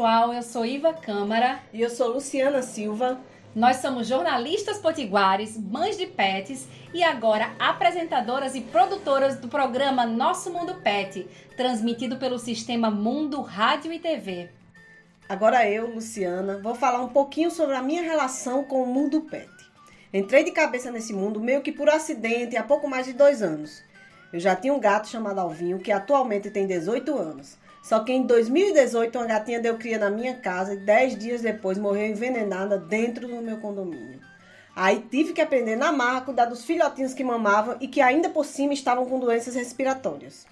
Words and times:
Pessoal, 0.00 0.32
eu 0.32 0.42
sou 0.42 0.64
Iva 0.64 0.94
Câmara. 0.94 1.60
E 1.74 1.82
eu 1.82 1.90
sou 1.90 2.08
Luciana 2.08 2.62
Silva. 2.62 3.20
Nós 3.54 3.82
somos 3.82 4.06
jornalistas 4.08 4.78
potiguares, 4.78 5.58
mães 5.58 5.98
de 5.98 6.06
pets 6.06 6.66
e 6.94 7.04
agora 7.04 7.50
apresentadoras 7.58 8.54
e 8.54 8.62
produtoras 8.62 9.36
do 9.36 9.46
programa 9.46 10.06
Nosso 10.06 10.50
Mundo 10.50 10.76
Pet, 10.76 11.28
transmitido 11.54 12.16
pelo 12.16 12.38
sistema 12.38 12.90
Mundo 12.90 13.42
Rádio 13.42 13.92
e 13.92 13.98
TV. 13.98 14.48
Agora 15.28 15.68
eu, 15.68 15.90
Luciana, 15.90 16.58
vou 16.62 16.74
falar 16.74 17.02
um 17.02 17.10
pouquinho 17.10 17.50
sobre 17.50 17.76
a 17.76 17.82
minha 17.82 18.00
relação 18.00 18.64
com 18.64 18.82
o 18.82 18.86
mundo 18.86 19.20
pet. 19.20 19.50
Entrei 20.14 20.44
de 20.44 20.50
cabeça 20.50 20.90
nesse 20.90 21.12
mundo 21.12 21.38
meio 21.38 21.60
que 21.60 21.72
por 21.72 21.90
acidente 21.90 22.56
há 22.56 22.62
pouco 22.62 22.88
mais 22.88 23.04
de 23.04 23.12
dois 23.12 23.42
anos. 23.42 23.82
Eu 24.32 24.40
já 24.40 24.56
tinha 24.56 24.72
um 24.72 24.80
gato 24.80 25.08
chamado 25.08 25.40
Alvinho, 25.40 25.78
que 25.78 25.92
atualmente 25.92 26.50
tem 26.50 26.66
18 26.66 27.18
anos. 27.18 27.59
Só 27.90 27.98
que 27.98 28.12
em 28.12 28.22
2018 28.22 29.18
uma 29.18 29.26
gatinha 29.26 29.58
deu 29.58 29.76
cria 29.76 29.98
na 29.98 30.08
minha 30.08 30.36
casa 30.36 30.74
e 30.74 30.76
10 30.76 31.18
dias 31.18 31.42
depois 31.42 31.76
morreu 31.76 32.06
envenenada 32.06 32.78
dentro 32.78 33.26
do 33.26 33.42
meu 33.42 33.56
condomínio. 33.56 34.20
Aí 34.76 35.04
tive 35.10 35.32
que 35.32 35.40
aprender 35.40 35.74
na 35.74 35.90
marra 35.90 36.18
a 36.18 36.20
cuidar 36.20 36.44
dos 36.44 36.64
filhotinhos 36.64 37.12
que 37.12 37.24
mamavam 37.24 37.76
e 37.80 37.88
que 37.88 38.00
ainda 38.00 38.30
por 38.30 38.46
cima 38.46 38.72
estavam 38.72 39.06
com 39.06 39.18
doenças 39.18 39.56
respiratórias. 39.56 40.46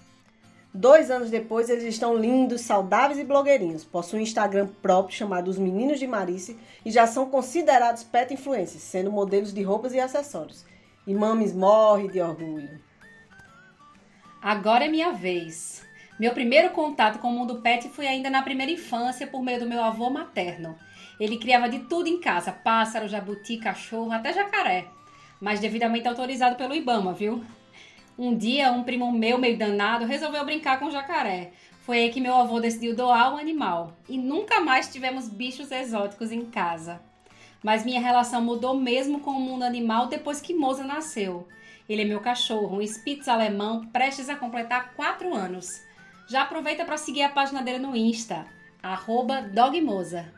Dois 0.74 1.12
anos 1.12 1.30
depois, 1.30 1.70
eles 1.70 1.84
estão 1.84 2.16
lindos, 2.16 2.62
saudáveis 2.62 3.20
e 3.20 3.24
blogueirinhos. 3.24 3.84
Possuem 3.84 4.23
um 4.23 4.24
Instagram 4.24 4.66
próprio 4.82 5.16
chamado 5.16 5.46
Os 5.46 5.59
Meninos 5.59 6.01
de 6.01 6.09
Marice 6.09 6.59
e 6.84 6.91
já 6.91 7.07
são 7.07 7.30
considerados 7.30 8.02
pet 8.02 8.35
influencers, 8.35 8.82
sendo 8.82 9.13
modelos 9.13 9.54
de 9.54 9.63
roupas 9.63 9.95
e 9.95 10.01
acessórios. 10.01 10.65
E 11.07 11.15
Mames 11.15 11.54
morre 11.54 12.09
de 12.09 12.20
orgulho. 12.20 12.80
Agora 14.43 14.87
é 14.87 14.88
minha 14.88 15.13
vez. 15.13 15.87
Meu 16.19 16.33
primeiro 16.33 16.71
contato 16.71 17.21
com 17.21 17.29
o 17.29 17.33
mundo 17.33 17.61
pet 17.61 17.88
foi 17.91 18.09
ainda 18.09 18.29
na 18.29 18.43
primeira 18.43 18.73
infância 18.73 19.27
por 19.27 19.41
meio 19.41 19.61
do 19.61 19.69
meu 19.69 19.83
avô 19.85 20.11
materno. 20.11 20.77
Ele 21.21 21.38
criava 21.38 21.69
de 21.69 21.79
tudo 21.80 22.09
em 22.09 22.19
casa: 22.21 22.51
pássaro, 22.51 23.07
jabuti, 23.07 23.57
cachorro, 23.59 24.10
até 24.10 24.33
jacaré. 24.33 24.87
Mas 25.41 25.60
devidamente 25.60 26.09
autorizado 26.09 26.57
pelo 26.57 26.75
Ibama, 26.75 27.13
viu? 27.13 27.45
Um 28.19 28.37
dia, 28.37 28.73
um 28.73 28.83
primo 28.83 29.13
meu, 29.13 29.38
meio 29.38 29.57
danado, 29.57 30.05
resolveu 30.05 30.45
brincar 30.45 30.80
com 30.80 30.87
o 30.87 30.91
jacaré. 30.91 31.52
Foi 31.83 32.01
aí 32.01 32.10
que 32.10 32.21
meu 32.21 32.35
avô 32.35 32.59
decidiu 32.59 32.97
doar 32.97 33.35
o 33.35 33.38
animal. 33.38 33.97
E 34.09 34.19
nunca 34.19 34.60
mais 34.60 34.93
tivemos 34.93 35.29
bichos 35.29 35.71
exóticos 35.71 36.32
em 36.32 36.45
casa. 36.45 37.01
Mas 37.63 37.85
minha 37.85 38.01
relação 38.01 38.43
mudou 38.43 38.75
mesmo 38.75 39.21
com 39.21 39.30
o 39.30 39.41
mundo 39.41 39.63
animal 39.63 40.09
depois 40.09 40.41
que 40.41 40.53
Moza 40.53 40.82
nasceu. 40.82 41.47
Ele 41.88 42.03
é 42.03 42.05
meu 42.05 42.21
cachorro, 42.21 42.79
um 42.79 42.82
Spitz 42.82 43.29
alemão, 43.29 43.87
prestes 43.87 44.29
a 44.29 44.35
completar 44.35 44.93
4 44.95 45.32
anos. 45.32 45.87
Já 46.29 46.43
aproveita 46.43 46.84
para 46.84 46.98
seguir 46.98 47.23
a 47.23 47.30
página 47.30 47.62
dele 47.62 47.79
no 47.79 47.96
Insta, 47.96 48.46
dogmoza. 49.54 50.30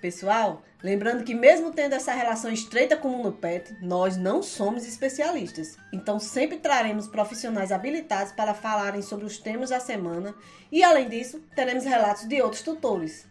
Pessoal, 0.00 0.62
lembrando 0.80 1.24
que 1.24 1.34
mesmo 1.34 1.72
tendo 1.72 1.94
essa 1.94 2.12
relação 2.12 2.52
estreita 2.52 2.96
com 2.96 3.08
o 3.08 3.16
mundo 3.16 3.32
pet, 3.32 3.76
nós 3.82 4.16
não 4.16 4.44
somos 4.44 4.86
especialistas. 4.86 5.76
Então 5.92 6.20
sempre 6.20 6.58
traremos 6.58 7.08
profissionais 7.08 7.72
habilitados 7.72 8.32
para 8.32 8.54
falarem 8.54 9.02
sobre 9.02 9.26
os 9.26 9.38
temas 9.38 9.70
da 9.70 9.80
semana 9.80 10.36
e 10.70 10.84
além 10.84 11.08
disso, 11.08 11.40
teremos 11.56 11.84
relatos 11.84 12.28
de 12.28 12.40
outros 12.40 12.62
tutores. 12.62 13.28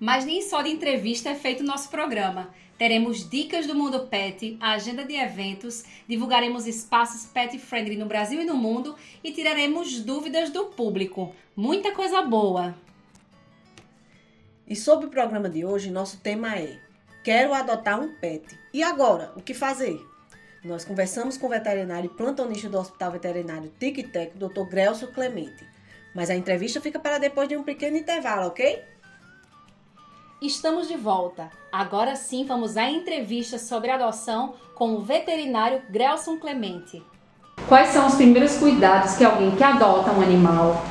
Mas 0.00 0.24
nem 0.24 0.42
só 0.42 0.62
de 0.62 0.70
entrevista 0.70 1.30
é 1.30 1.36
feito 1.36 1.60
o 1.60 1.66
nosso 1.66 1.88
programa. 1.88 2.52
Teremos 2.82 3.30
dicas 3.30 3.64
do 3.64 3.76
mundo 3.76 4.08
pet, 4.08 4.56
agenda 4.60 5.04
de 5.04 5.14
eventos, 5.14 5.84
divulgaremos 6.08 6.66
espaços 6.66 7.24
pet 7.26 7.56
friendly 7.56 7.94
no 7.94 8.06
Brasil 8.06 8.42
e 8.42 8.44
no 8.44 8.56
mundo 8.56 8.96
e 9.22 9.30
tiraremos 9.30 10.00
dúvidas 10.00 10.50
do 10.50 10.64
público. 10.64 11.32
Muita 11.54 11.94
coisa 11.94 12.22
boa! 12.22 12.74
E 14.66 14.74
sobre 14.74 15.06
o 15.06 15.10
programa 15.10 15.48
de 15.48 15.64
hoje, 15.64 15.92
nosso 15.92 16.16
tema 16.16 16.56
é: 16.56 16.76
Quero 17.22 17.54
adotar 17.54 18.00
um 18.00 18.16
pet. 18.16 18.58
E 18.74 18.82
agora, 18.82 19.30
o 19.36 19.40
que 19.40 19.54
fazer? 19.54 20.04
Nós 20.64 20.84
conversamos 20.84 21.38
com 21.38 21.46
o 21.46 21.50
veterinário 21.50 22.10
e 22.12 22.16
plantonista 22.16 22.68
do 22.68 22.80
Hospital 22.80 23.12
Veterinário 23.12 23.72
Tic 23.78 24.10
Tec, 24.10 24.36
Dr. 24.36 24.68
Grelso 24.68 25.06
Clemente. 25.12 25.64
Mas 26.12 26.30
a 26.30 26.34
entrevista 26.34 26.80
fica 26.80 26.98
para 26.98 27.18
depois 27.18 27.48
de 27.48 27.56
um 27.56 27.62
pequeno 27.62 27.96
intervalo, 27.96 28.48
ok? 28.48 28.82
Estamos 30.42 30.88
de 30.88 30.96
volta. 30.96 31.50
Agora 31.70 32.16
sim 32.16 32.44
vamos 32.44 32.76
à 32.76 32.90
entrevista 32.90 33.58
sobre 33.58 33.92
adoção 33.92 34.54
com 34.74 34.94
o 34.96 35.00
veterinário 35.00 35.82
Grelson 35.88 36.36
Clemente. 36.36 37.00
Quais 37.68 37.90
são 37.90 38.08
os 38.08 38.16
primeiros 38.16 38.56
cuidados 38.56 39.14
que 39.14 39.24
alguém 39.24 39.52
que 39.52 39.62
adota 39.62 40.10
um 40.10 40.20
animal 40.20 40.84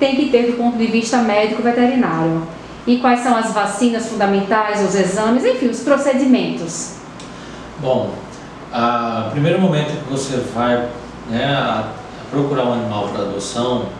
tem 0.00 0.16
que 0.16 0.30
ter 0.30 0.50
do 0.50 0.56
ponto 0.56 0.76
de 0.76 0.88
vista 0.88 1.18
médico 1.18 1.62
veterinário? 1.62 2.44
e 2.88 2.96
quais 3.00 3.20
são 3.20 3.36
as 3.36 3.52
vacinas 3.52 4.08
fundamentais, 4.08 4.82
os 4.82 4.94
exames, 4.94 5.44
enfim, 5.44 5.68
os 5.68 5.80
procedimentos? 5.80 6.94
Bom, 7.80 8.14
o 8.72 9.30
primeiro 9.30 9.60
momento 9.60 9.92
que 10.04 10.10
você 10.10 10.38
vai 10.54 10.88
né, 11.28 11.84
procurar 12.30 12.64
um 12.64 12.72
animal 12.72 13.08
para 13.08 13.24
adoção, 13.24 13.90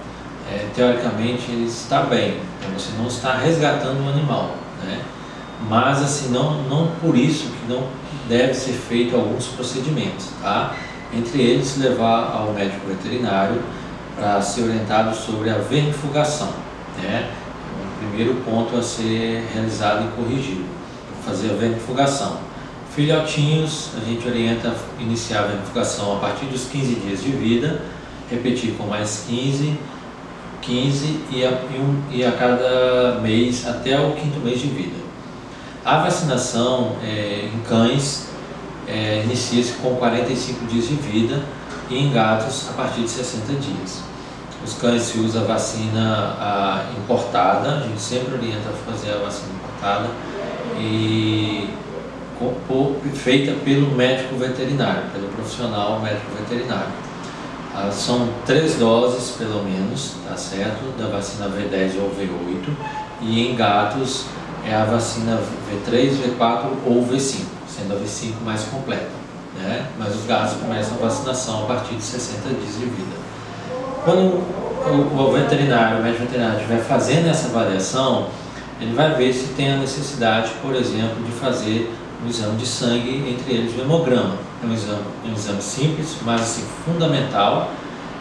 é, 0.50 0.66
teoricamente 0.74 1.52
ele 1.52 1.66
está 1.66 2.00
bem, 2.04 2.36
né, 2.36 2.74
você 2.74 2.90
não 2.96 3.08
está 3.08 3.34
resgatando 3.34 4.02
um 4.02 4.08
animal, 4.08 4.52
né? 4.84 5.02
mas 5.68 6.02
assim, 6.02 6.30
não, 6.30 6.62
não 6.64 6.88
por 7.00 7.16
isso 7.16 7.46
que 7.46 7.72
não 7.72 7.88
deve 8.28 8.54
ser 8.54 8.72
feito 8.72 9.16
alguns 9.16 9.46
procedimentos, 9.48 10.26
tá? 10.42 10.74
entre 11.12 11.40
eles 11.40 11.76
levar 11.78 12.32
ao 12.32 12.52
médico 12.52 12.86
veterinário 12.86 13.60
para 14.16 14.40
ser 14.42 14.62
orientado 14.62 15.16
sobre 15.16 15.50
a 15.50 15.58
vermifugação, 15.58 16.50
né? 17.00 17.30
primeiro 17.98 18.34
ponto 18.44 18.76
a 18.76 18.82
ser 18.82 19.46
realizado 19.52 20.06
e 20.06 20.22
corrigido, 20.22 20.64
fazer 21.24 21.50
a 21.50 21.54
vermifugação. 21.54 22.38
Filhotinhos, 22.94 23.90
a 23.96 24.04
gente 24.04 24.26
orienta 24.26 24.74
iniciar 24.98 25.40
a 25.40 25.46
vermifugação 25.46 26.16
a 26.16 26.20
partir 26.20 26.46
dos 26.46 26.64
15 26.64 26.94
dias 26.96 27.22
de 27.22 27.30
vida, 27.30 27.82
repetir 28.30 28.74
com 28.76 28.86
mais 28.86 29.24
15, 29.28 29.78
15 30.62 31.20
e 31.30 31.44
a, 31.44 31.50
e, 31.50 31.78
um, 31.78 32.02
e 32.10 32.24
a 32.24 32.32
cada 32.32 33.20
mês 33.20 33.66
até 33.66 33.98
o 33.98 34.12
quinto 34.12 34.40
mês 34.40 34.60
de 34.60 34.68
vida. 34.68 34.96
A 35.84 35.98
vacinação 35.98 36.96
é, 37.02 37.48
em 37.52 37.60
cães 37.60 38.28
é, 38.86 39.22
inicia-se 39.24 39.72
com 39.74 39.96
45 39.96 40.66
dias 40.66 40.88
de 40.88 40.94
vida 40.94 41.42
e 41.90 41.98
em 41.98 42.12
gatos 42.12 42.68
a 42.70 42.72
partir 42.72 43.02
de 43.02 43.10
60 43.10 43.52
dias. 43.54 44.02
Os 44.64 44.74
cães 44.74 45.02
se 45.02 45.18
usa 45.18 45.40
a 45.40 45.44
vacina 45.44 46.84
importada, 46.98 47.76
a 47.76 47.80
gente 47.80 48.00
sempre 48.00 48.34
orienta 48.34 48.68
a 48.68 48.92
fazer 48.92 49.12
a 49.12 49.18
vacina 49.18 49.52
importada 49.54 50.08
e 50.78 51.68
feita 53.14 53.52
pelo 53.64 53.94
médico 53.96 54.36
veterinário, 54.36 55.04
pelo 55.12 55.28
profissional 55.28 56.00
médico 56.00 56.26
veterinário. 56.38 57.07
Ah, 57.80 57.92
são 57.92 58.28
três 58.44 58.74
doses, 58.74 59.36
pelo 59.36 59.62
menos, 59.62 60.14
tá 60.28 60.36
certo? 60.36 60.98
Da 60.98 61.06
vacina 61.06 61.46
V10 61.46 61.92
ou 62.00 62.10
V8 62.10 62.74
e 63.22 63.46
em 63.46 63.54
gatos 63.54 64.24
é 64.66 64.74
a 64.74 64.84
vacina 64.84 65.38
V3, 65.70 66.10
V4 66.10 66.70
ou 66.84 67.06
V5, 67.06 67.44
sendo 67.68 67.94
a 67.94 68.00
V5 68.00 68.32
mais 68.44 68.64
completa. 68.64 69.10
Né? 69.56 69.86
Mas 69.96 70.12
os 70.16 70.26
gatos 70.26 70.54
começam 70.54 70.96
a 70.96 71.06
vacinação 71.06 71.62
a 71.62 71.66
partir 71.66 71.94
de 71.94 72.02
60 72.02 72.48
dias 72.48 72.74
de 72.80 72.86
vida. 72.86 73.16
Quando 74.04 74.42
o, 75.16 75.32
veterinário, 75.32 76.00
o 76.00 76.02
médico 76.02 76.24
veterinário 76.24 76.56
estiver 76.56 76.82
fazendo 76.82 77.28
essa 77.28 77.46
avaliação, 77.46 78.26
ele 78.80 78.92
vai 78.92 79.14
ver 79.14 79.32
se 79.32 79.54
tem 79.54 79.74
a 79.74 79.76
necessidade, 79.76 80.50
por 80.60 80.74
exemplo, 80.74 81.22
de 81.24 81.30
fazer 81.30 81.94
um 82.24 82.28
exame 82.28 82.56
de 82.56 82.66
sangue, 82.66 83.30
entre 83.30 83.54
eles 83.54 83.76
o 83.76 83.82
hemograma. 83.82 84.47
É 84.62 84.66
um 84.66 84.72
exame, 84.72 85.02
um 85.24 85.32
exame 85.32 85.62
simples, 85.62 86.16
mas 86.24 86.40
assim, 86.40 86.64
fundamental. 86.84 87.70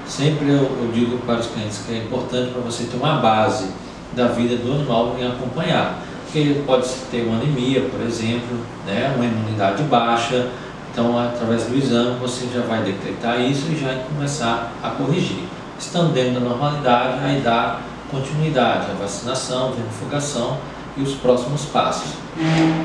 Sempre 0.05 0.49
eu, 0.49 0.63
eu 0.81 0.91
digo 0.93 1.17
para 1.19 1.39
os 1.39 1.47
clientes 1.47 1.83
que 1.85 1.93
é 1.93 1.97
importante 1.97 2.51
para 2.51 2.61
você 2.61 2.85
ter 2.85 2.97
uma 2.97 3.17
base 3.17 3.69
da 4.15 4.27
vida 4.27 4.55
do 4.55 4.71
animal 4.71 5.15
em 5.19 5.27
acompanhar. 5.27 5.99
Porque 6.23 6.39
ele 6.39 6.63
pode 6.65 6.87
ter 7.11 7.23
uma 7.23 7.37
anemia, 7.37 7.81
por 7.81 8.01
exemplo, 8.01 8.57
né, 8.85 9.13
uma 9.15 9.25
imunidade 9.25 9.83
baixa. 9.83 10.47
Então, 10.91 11.17
através 11.17 11.65
do 11.65 11.75
exame, 11.75 12.17
você 12.19 12.47
já 12.53 12.61
vai 12.61 12.81
detectar 12.81 13.39
isso 13.41 13.67
e 13.71 13.79
já 13.79 13.93
começar 14.09 14.71
a 14.81 14.89
corrigir 14.91 15.43
estando 15.79 16.13
dentro 16.13 16.33
da 16.33 16.39
normalidade, 16.39 17.23
aí 17.23 17.41
dá 17.41 17.79
continuidade, 18.09 18.87
a 18.91 19.01
vacinação, 19.01 19.71
vermifugação 19.71 20.57
e 20.95 21.01
os 21.01 21.13
próximos 21.15 21.65
passos. 21.65 22.11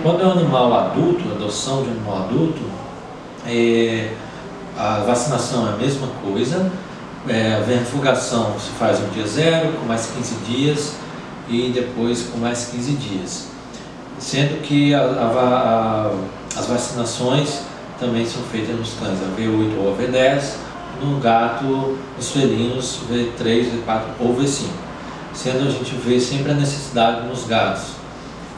Quando 0.02 0.22
é 0.22 0.26
um 0.26 0.32
animal 0.32 0.72
adulto, 0.75 1.22
adoção 1.31 1.82
de 1.82 1.90
animal 1.90 2.25
adulto, 2.25 2.60
é, 3.47 4.12
a 4.79 5.05
vacinação 5.06 5.69
é 5.69 5.73
a 5.73 5.77
mesma 5.77 6.09
coisa, 6.23 6.71
é, 7.29 7.55
a 7.55 7.61
vermifugação 7.61 8.59
se 8.59 8.71
faz 8.79 9.00
no 9.00 9.09
dia 9.11 9.27
zero, 9.27 9.73
com 9.75 9.87
mais 9.87 10.06
15 10.06 10.35
dias, 10.47 10.94
e 11.49 11.71
depois 11.75 12.29
com 12.33 12.39
mais 12.39 12.67
15 12.67 12.93
dias. 12.93 13.49
Sendo 14.19 14.62
que 14.62 14.94
a, 14.94 15.00
a, 15.00 16.11
a, 16.55 16.59
as 16.59 16.67
vacinações 16.67 17.61
também 17.99 18.27
são 18.27 18.43
feitas 18.44 18.77
nos 18.77 18.94
cães, 18.94 19.19
a 19.21 19.41
V8 19.41 19.79
ou 19.79 19.95
a 19.95 19.97
V10, 19.97 20.55
no 21.00 21.19
gato, 21.19 21.99
os 22.19 22.31
felinos 22.31 23.00
V3, 23.11 23.67
V4 23.87 24.03
ou 24.21 24.37
V5. 24.37 24.67
Sendo 25.35 25.67
a 25.67 25.71
gente 25.71 25.95
vê 25.97 26.21
sempre 26.21 26.53
a 26.53 26.55
necessidade 26.55 27.27
nos 27.27 27.45
gatos 27.45 28.03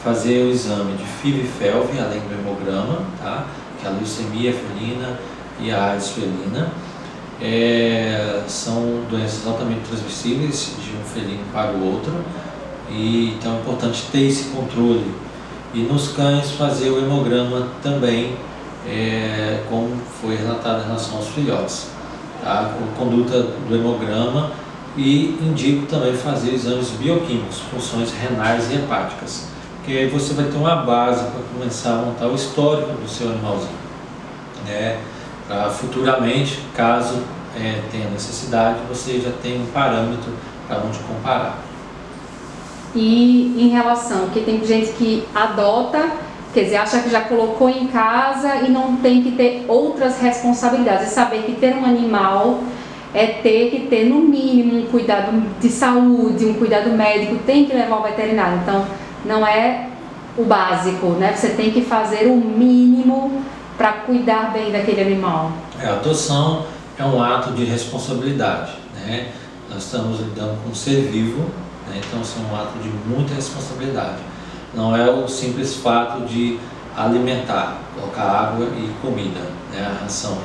fazer 0.03 0.45
o 0.45 0.51
exame 0.51 0.97
de 0.99 1.05
FIV 1.05 1.41
e 1.41 1.47
FeLV, 1.47 1.99
além 1.99 2.21
do 2.21 2.35
hemograma, 2.35 2.99
tá? 3.23 3.47
A 3.87 3.91
leucemia 3.91 4.53
felina 4.53 5.19
e 5.61 5.71
a 5.71 5.93
AIDS 5.93 6.11
felina. 6.11 6.71
É, 7.41 8.43
são 8.47 9.03
doenças 9.11 9.47
altamente 9.47 9.81
transmissíveis 9.89 10.73
de 10.83 10.97
um 10.97 11.05
felino 11.05 11.45
para 11.53 11.73
o 11.73 11.93
outro, 11.93 12.13
e 12.91 13.35
então 13.37 13.57
é 13.57 13.61
importante 13.61 14.05
ter 14.13 14.23
esse 14.29 14.51
controle. 14.51 15.13
E 15.75 15.81
nos 15.81 16.09
cães 16.13 16.53
fazer 16.53 16.91
o 16.91 16.99
hemograma 16.99 17.69
também, 17.83 18.37
é, 18.87 19.63
como 19.69 19.91
foi 20.21 20.37
relatado 20.37 20.83
em 20.83 20.87
relação 20.87 21.17
aos 21.17 21.29
filhotes. 21.29 21.89
Tá? 22.43 22.61
A 22.61 22.99
conduta 22.99 23.43
do 23.43 23.75
hemograma 23.75 24.53
e 24.97 25.37
indico 25.43 25.87
também 25.87 26.15
fazer 26.15 26.55
exames 26.55 26.91
bioquímicos, 26.91 27.59
funções 27.71 28.13
renais 28.13 28.71
e 28.71 28.75
hepáticas, 28.75 29.49
porque 29.85 29.99
aí 29.99 30.09
você 30.09 30.33
vai 30.33 30.47
ter 30.47 30.57
uma 30.57 30.77
base 30.77 31.25
para 31.25 31.43
começar 31.53 31.91
a 31.91 31.97
montar 31.97 32.27
o 32.29 32.35
histórico 32.35 32.91
do 32.93 33.07
seu 33.07 33.29
animalzinho, 33.29 33.77
né? 34.67 34.99
Para 35.47 35.69
futuramente, 35.69 36.59
caso 36.75 37.19
é, 37.55 37.83
tenha 37.93 38.09
necessidade, 38.09 38.79
você 38.89 39.21
já 39.21 39.31
tem 39.43 39.61
um 39.61 39.67
parâmetro 39.67 40.33
para 40.67 40.79
onde 40.79 40.99
comparar. 41.01 41.59
E 42.95 43.55
em 43.59 43.69
relação, 43.69 44.31
que 44.31 44.41
tem 44.41 44.65
gente 44.65 44.93
que 44.93 45.23
adota, 45.35 46.13
quer 46.55 46.63
dizer, 46.63 46.77
acha 46.77 47.01
que 47.01 47.11
já 47.11 47.21
colocou 47.21 47.69
em 47.69 47.87
casa 47.89 48.57
e 48.67 48.71
não 48.71 48.97
tem 48.97 49.23
que 49.23 49.33
ter 49.33 49.67
outras 49.69 50.19
responsabilidades, 50.19 51.09
saber 51.09 51.43
que 51.43 51.53
ter 51.53 51.77
um 51.77 51.85
animal 51.85 52.61
é 53.13 53.27
ter 53.27 53.71
que 53.71 53.81
ter 53.81 54.07
no 54.07 54.21
mínimo 54.21 54.79
um 54.79 54.87
cuidado 54.87 55.31
de 55.61 55.69
saúde, 55.69 56.47
um 56.47 56.55
cuidado 56.55 56.91
médico, 56.91 57.37
tem 57.45 57.67
que 57.67 57.75
levar 57.75 57.97
ao 57.97 58.03
veterinário. 58.03 58.61
Então, 58.63 59.04
não 59.25 59.47
é 59.47 59.89
o 60.37 60.45
básico, 60.45 61.07
né? 61.11 61.35
Você 61.35 61.51
tem 61.51 61.71
que 61.71 61.83
fazer 61.83 62.27
o 62.27 62.37
mínimo 62.37 63.43
para 63.77 63.93
cuidar 63.93 64.53
bem 64.53 64.71
daquele 64.71 65.01
animal. 65.01 65.53
É, 65.81 65.87
a 65.87 65.95
adoção 65.95 66.67
é 66.99 67.05
um 67.05 67.23
ato 67.23 67.53
de 67.53 67.65
responsabilidade, 67.65 68.73
né? 68.95 69.33
Nós 69.71 69.85
estamos 69.85 70.21
lidando 70.21 70.63
com 70.63 70.71
um 70.71 70.75
ser 70.75 71.03
vivo, 71.11 71.41
né? 71.89 72.01
então 72.07 72.21
isso 72.21 72.37
é 72.39 72.53
um 72.53 72.57
ato 72.57 72.79
de 72.79 72.89
muita 73.09 73.35
responsabilidade. 73.35 74.19
Não 74.73 74.95
é 74.95 75.11
o 75.11 75.27
simples 75.27 75.77
fato 75.77 76.25
de 76.27 76.59
alimentar, 76.97 77.79
colocar 77.95 78.23
água 78.23 78.67
e 78.77 78.93
comida, 79.01 79.41
né? 79.73 79.87
a 79.87 80.05
ração. 80.05 80.39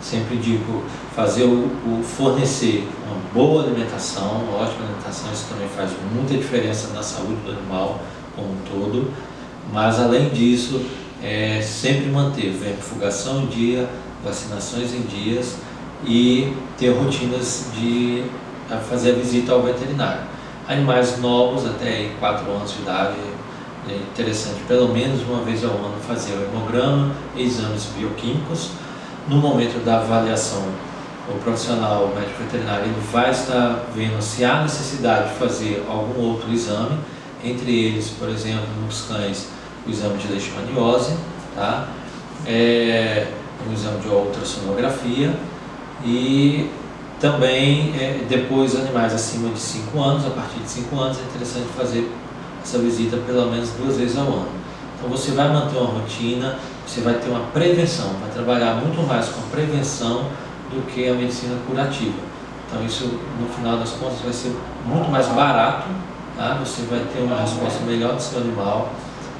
Sempre 0.00 0.36
digo 0.36 0.82
fazer 1.14 1.44
o, 1.44 1.66
o, 1.66 2.02
fornecer 2.02 2.88
uma 3.06 3.16
boa 3.34 3.64
alimentação, 3.64 4.42
uma 4.48 4.62
ótima 4.62 4.84
alimentação, 4.84 5.30
isso 5.30 5.46
também 5.50 5.68
faz 5.68 5.90
muita 6.14 6.34
diferença 6.34 6.88
na 6.94 7.02
saúde 7.02 7.36
do 7.44 7.50
animal 7.50 7.98
como 8.34 8.48
um 8.48 8.56
todo, 8.70 9.10
mas 9.72 9.98
além 10.00 10.28
disso, 10.30 10.82
é 11.22 11.60
sempre 11.62 12.06
manter 12.06 12.50
vermifugação 12.50 13.42
em 13.42 13.46
dia, 13.46 13.88
vacinações 14.24 14.94
em 14.94 15.02
dias 15.02 15.56
e 16.04 16.54
ter 16.78 16.90
rotinas 16.90 17.66
de 17.74 18.24
fazer 18.88 19.12
a 19.12 19.14
visita 19.14 19.52
ao 19.52 19.62
veterinário. 19.62 20.22
Animais 20.68 21.18
novos, 21.18 21.66
até 21.66 22.10
4 22.18 22.50
anos 22.50 22.72
de 22.72 22.82
idade, 22.82 23.16
é 23.88 23.96
interessante 23.96 24.60
pelo 24.68 24.88
menos 24.92 25.22
uma 25.22 25.42
vez 25.42 25.64
ao 25.64 25.72
ano 25.72 25.96
fazer 26.06 26.34
o 26.34 26.42
hemograma, 26.44 27.12
exames 27.36 27.86
bioquímicos. 27.96 28.70
No 29.28 29.36
momento 29.36 29.84
da 29.84 29.98
avaliação 29.98 30.62
o 31.28 31.38
profissional 31.44 32.04
o 32.04 32.14
médico 32.14 32.42
veterinário 32.42 32.84
ele 32.86 33.00
vai 33.12 33.30
estar 33.30 33.86
vendo 33.94 34.20
se 34.20 34.44
há 34.44 34.62
necessidade 34.62 35.28
de 35.30 35.34
fazer 35.36 35.84
algum 35.88 36.22
outro 36.30 36.50
exame, 36.52 36.98
entre 37.44 37.70
eles, 37.70 38.10
por 38.18 38.28
exemplo, 38.28 38.66
nos 38.84 39.02
cães, 39.02 39.48
o 39.86 39.90
exame 39.90 40.18
de 40.18 40.28
leishmaniose, 40.28 41.14
tá? 41.54 41.88
É, 42.46 43.28
um 43.68 43.72
exame 43.72 44.00
de 44.00 44.08
ultrassonografia 44.08 45.34
e 46.04 46.70
também 47.20 47.94
é, 47.98 48.24
depois 48.28 48.74
animais 48.74 49.12
acima 49.12 49.50
de 49.50 49.58
5 49.58 50.00
anos, 50.00 50.26
a 50.26 50.30
partir 50.30 50.60
de 50.60 50.68
5 50.68 50.98
anos 50.98 51.18
é 51.18 51.22
interessante 51.22 51.66
fazer 51.76 52.10
essa 52.62 52.78
visita 52.78 53.18
pelo 53.18 53.50
menos 53.50 53.70
duas 53.70 53.96
vezes 53.96 54.16
ao 54.16 54.26
ano. 54.26 54.48
Então 54.96 55.10
você 55.10 55.32
vai 55.32 55.48
manter 55.48 55.76
uma 55.78 56.00
rotina, 56.00 56.58
você 56.86 57.00
vai 57.00 57.14
ter 57.14 57.28
uma 57.28 57.40
prevenção, 57.52 58.10
vai 58.20 58.30
trabalhar 58.30 58.74
muito 58.74 59.06
mais 59.06 59.28
com 59.28 59.40
a 59.40 59.44
prevenção 59.50 60.26
do 60.70 60.86
que 60.86 61.08
a 61.08 61.14
medicina 61.14 61.56
curativa. 61.66 62.18
Então 62.66 62.84
isso 62.84 63.18
no 63.38 63.48
final 63.48 63.78
das 63.78 63.90
contas 63.92 64.20
vai 64.20 64.32
ser 64.32 64.54
muito 64.86 65.10
mais 65.10 65.26
barato, 65.28 65.88
tá? 66.40 66.54
você 66.54 66.82
vai 66.82 67.04
ter 67.12 67.20
uma 67.20 67.42
resposta 67.42 67.84
melhor 67.84 68.16
do 68.16 68.22
seu 68.22 68.40
animal, 68.40 68.90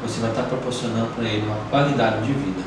você 0.03 0.21
vai 0.21 0.31
estar 0.31 0.43
proporcionando 0.43 1.13
para 1.15 1.25
ele 1.25 1.47
uma 1.47 1.71
qualidade 1.71 2.27
de 2.27 2.33
vida. 2.35 2.63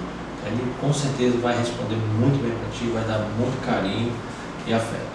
Ele 0.45 0.75
com 0.81 0.91
certeza 0.91 1.38
vai 1.38 1.57
responder 1.57 1.95
muito 1.95 2.41
bem 2.41 2.51
para 2.51 2.69
ti, 2.71 2.85
vai 2.88 3.03
dar 3.06 3.19
muito 3.38 3.63
carinho 3.65 4.12
e 4.68 4.74
afeto. 4.74 5.13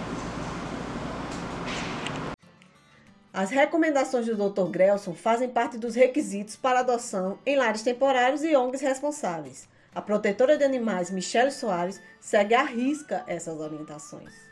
As 3.31 3.51
recomendações 3.51 4.25
do 4.25 4.49
Dr. 4.49 4.69
Grelson 4.69 5.13
fazem 5.13 5.49
parte 5.49 5.77
dos 5.77 5.95
requisitos 5.95 6.55
para 6.55 6.79
adoção 6.79 7.37
em 7.45 7.55
lares 7.55 7.83
temporários 7.83 8.43
e 8.43 8.55
ONGs 8.55 8.81
responsáveis. 8.81 9.67
A 9.93 10.01
protetora 10.01 10.57
de 10.57 10.63
animais, 10.63 11.11
Michele 11.11 11.51
Soares, 11.51 12.01
segue 12.19 12.55
à 12.55 12.63
risca 12.63 13.23
essas 13.27 13.59
orientações. 13.59 14.48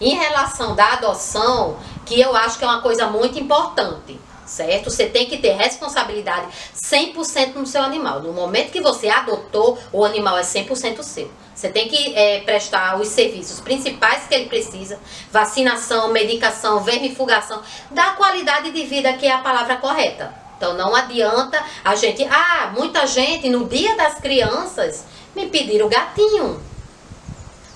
Em 0.00 0.14
relação 0.14 0.74
da 0.74 0.92
adoção, 0.92 1.76
que 2.06 2.20
eu 2.20 2.34
acho 2.36 2.58
que 2.58 2.64
é 2.64 2.68
uma 2.68 2.80
coisa 2.80 3.06
muito 3.06 3.38
importante, 3.38 4.18
certo? 4.46 4.90
Você 4.90 5.06
tem 5.06 5.26
que 5.26 5.38
ter 5.38 5.52
responsabilidade 5.52 6.46
100% 6.74 7.54
no 7.54 7.66
seu 7.66 7.82
animal. 7.82 8.22
No 8.22 8.32
momento 8.32 8.70
que 8.70 8.80
você 8.80 9.08
adotou, 9.08 9.78
o 9.92 10.04
animal 10.04 10.38
é 10.38 10.42
100% 10.42 11.02
seu. 11.02 11.30
Você 11.54 11.68
tem 11.68 11.88
que 11.88 12.14
é, 12.14 12.40
prestar 12.40 13.00
os 13.00 13.08
serviços 13.08 13.60
principais 13.60 14.28
que 14.28 14.34
ele 14.34 14.46
precisa: 14.46 14.98
vacinação, 15.30 16.08
medicação, 16.12 16.80
vermifugação, 16.80 17.60
da 17.90 18.12
qualidade 18.12 18.70
de 18.70 18.84
vida 18.84 19.12
que 19.14 19.26
é 19.26 19.32
a 19.32 19.38
palavra 19.38 19.76
correta. 19.76 20.32
Então 20.56 20.74
não 20.74 20.94
adianta 20.94 21.62
a 21.84 21.94
gente. 21.94 22.24
Ah, 22.24 22.72
muita 22.76 23.06
gente 23.06 23.48
no 23.48 23.66
dia 23.66 23.96
das 23.96 24.20
crianças 24.20 25.04
me 25.34 25.46
pediram 25.46 25.88
gatinho. 25.88 26.67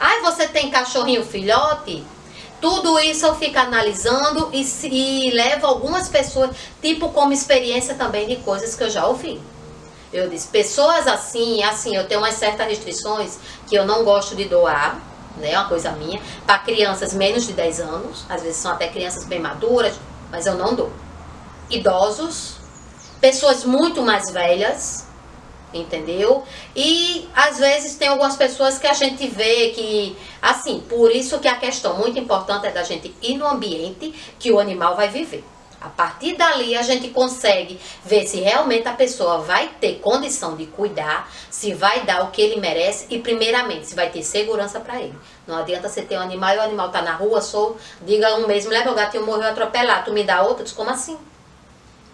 Ah, 0.04 0.20
você 0.20 0.48
tem 0.48 0.68
cachorrinho 0.68 1.24
filhote? 1.24 2.04
Tudo 2.60 2.98
isso 2.98 3.24
eu 3.24 3.36
fico 3.36 3.56
analisando 3.56 4.50
e, 4.52 4.66
e 4.88 5.30
levo 5.30 5.64
algumas 5.64 6.08
pessoas, 6.08 6.50
tipo 6.82 7.10
como 7.10 7.32
experiência 7.32 7.94
também 7.94 8.26
de 8.26 8.34
coisas 8.36 8.74
que 8.74 8.82
eu 8.82 8.90
já 8.90 9.06
ouvi. 9.06 9.40
Eu 10.12 10.28
disse, 10.28 10.48
pessoas 10.48 11.06
assim, 11.06 11.62
assim, 11.62 11.94
eu 11.94 12.08
tenho 12.08 12.20
umas 12.20 12.34
certas 12.34 12.66
restrições 12.66 13.38
que 13.68 13.76
eu 13.76 13.86
não 13.86 14.02
gosto 14.02 14.34
de 14.34 14.46
doar, 14.46 15.00
né? 15.36 15.56
Uma 15.56 15.68
coisa 15.68 15.92
minha, 15.92 16.20
para 16.44 16.58
crianças 16.58 17.14
menos 17.14 17.46
de 17.46 17.52
10 17.52 17.78
anos, 17.78 18.24
às 18.28 18.42
vezes 18.42 18.56
são 18.56 18.72
até 18.72 18.88
crianças 18.88 19.24
bem 19.24 19.38
maduras, 19.38 19.94
mas 20.32 20.46
eu 20.46 20.56
não 20.56 20.74
dou. 20.74 20.90
Idosos, 21.70 22.56
pessoas 23.20 23.64
muito 23.64 24.02
mais 24.02 24.32
velhas, 24.32 25.06
entendeu? 25.72 26.44
E 26.74 27.28
às 27.34 27.58
vezes 27.58 27.96
tem 27.96 28.08
algumas 28.08 28.36
pessoas 28.36 28.78
que 28.78 28.86
a 28.86 28.94
gente 28.94 29.26
vê 29.28 29.70
que, 29.70 30.16
assim, 30.40 30.80
por 30.88 31.10
isso 31.10 31.38
que 31.38 31.48
a 31.48 31.56
questão 31.56 31.96
muito 31.98 32.18
importante 32.18 32.66
é 32.66 32.70
da 32.70 32.82
gente 32.82 33.14
ir 33.22 33.36
no 33.36 33.46
ambiente 33.46 34.12
que 34.38 34.50
o 34.50 34.58
animal 34.58 34.96
vai 34.96 35.08
viver. 35.08 35.44
A 35.82 35.88
partir 35.88 36.36
dali 36.36 36.76
a 36.76 36.82
gente 36.82 37.08
consegue 37.08 37.78
ver 38.04 38.24
se 38.24 38.38
realmente 38.38 38.86
a 38.86 38.92
pessoa 38.92 39.38
vai 39.38 39.68
ter 39.80 39.98
condição 39.98 40.56
de 40.56 40.66
cuidar, 40.66 41.28
se 41.50 41.74
vai 41.74 42.04
dar 42.04 42.22
o 42.22 42.30
que 42.30 42.40
ele 42.40 42.60
merece 42.60 43.06
e 43.10 43.18
primeiramente 43.18 43.86
se 43.86 43.94
vai 43.96 44.08
ter 44.08 44.22
segurança 44.22 44.78
para 44.78 45.00
ele. 45.00 45.14
Não 45.44 45.56
adianta 45.56 45.88
você 45.88 46.02
ter 46.02 46.16
um 46.16 46.20
animal 46.20 46.54
e 46.54 46.58
o 46.58 46.62
animal 46.62 46.90
tá 46.90 47.02
na 47.02 47.14
rua, 47.14 47.40
sou, 47.40 47.76
diga 48.02 48.36
um 48.36 48.46
mês, 48.46 48.64
leva 48.64 48.92
o 48.92 48.94
gatinho 48.94 49.26
morreu 49.26 49.48
atropelado, 49.48 50.04
tu 50.04 50.12
me 50.12 50.22
dá 50.22 50.42
outro, 50.42 50.62
diz 50.62 50.72
como 50.72 50.88
assim? 50.88 51.18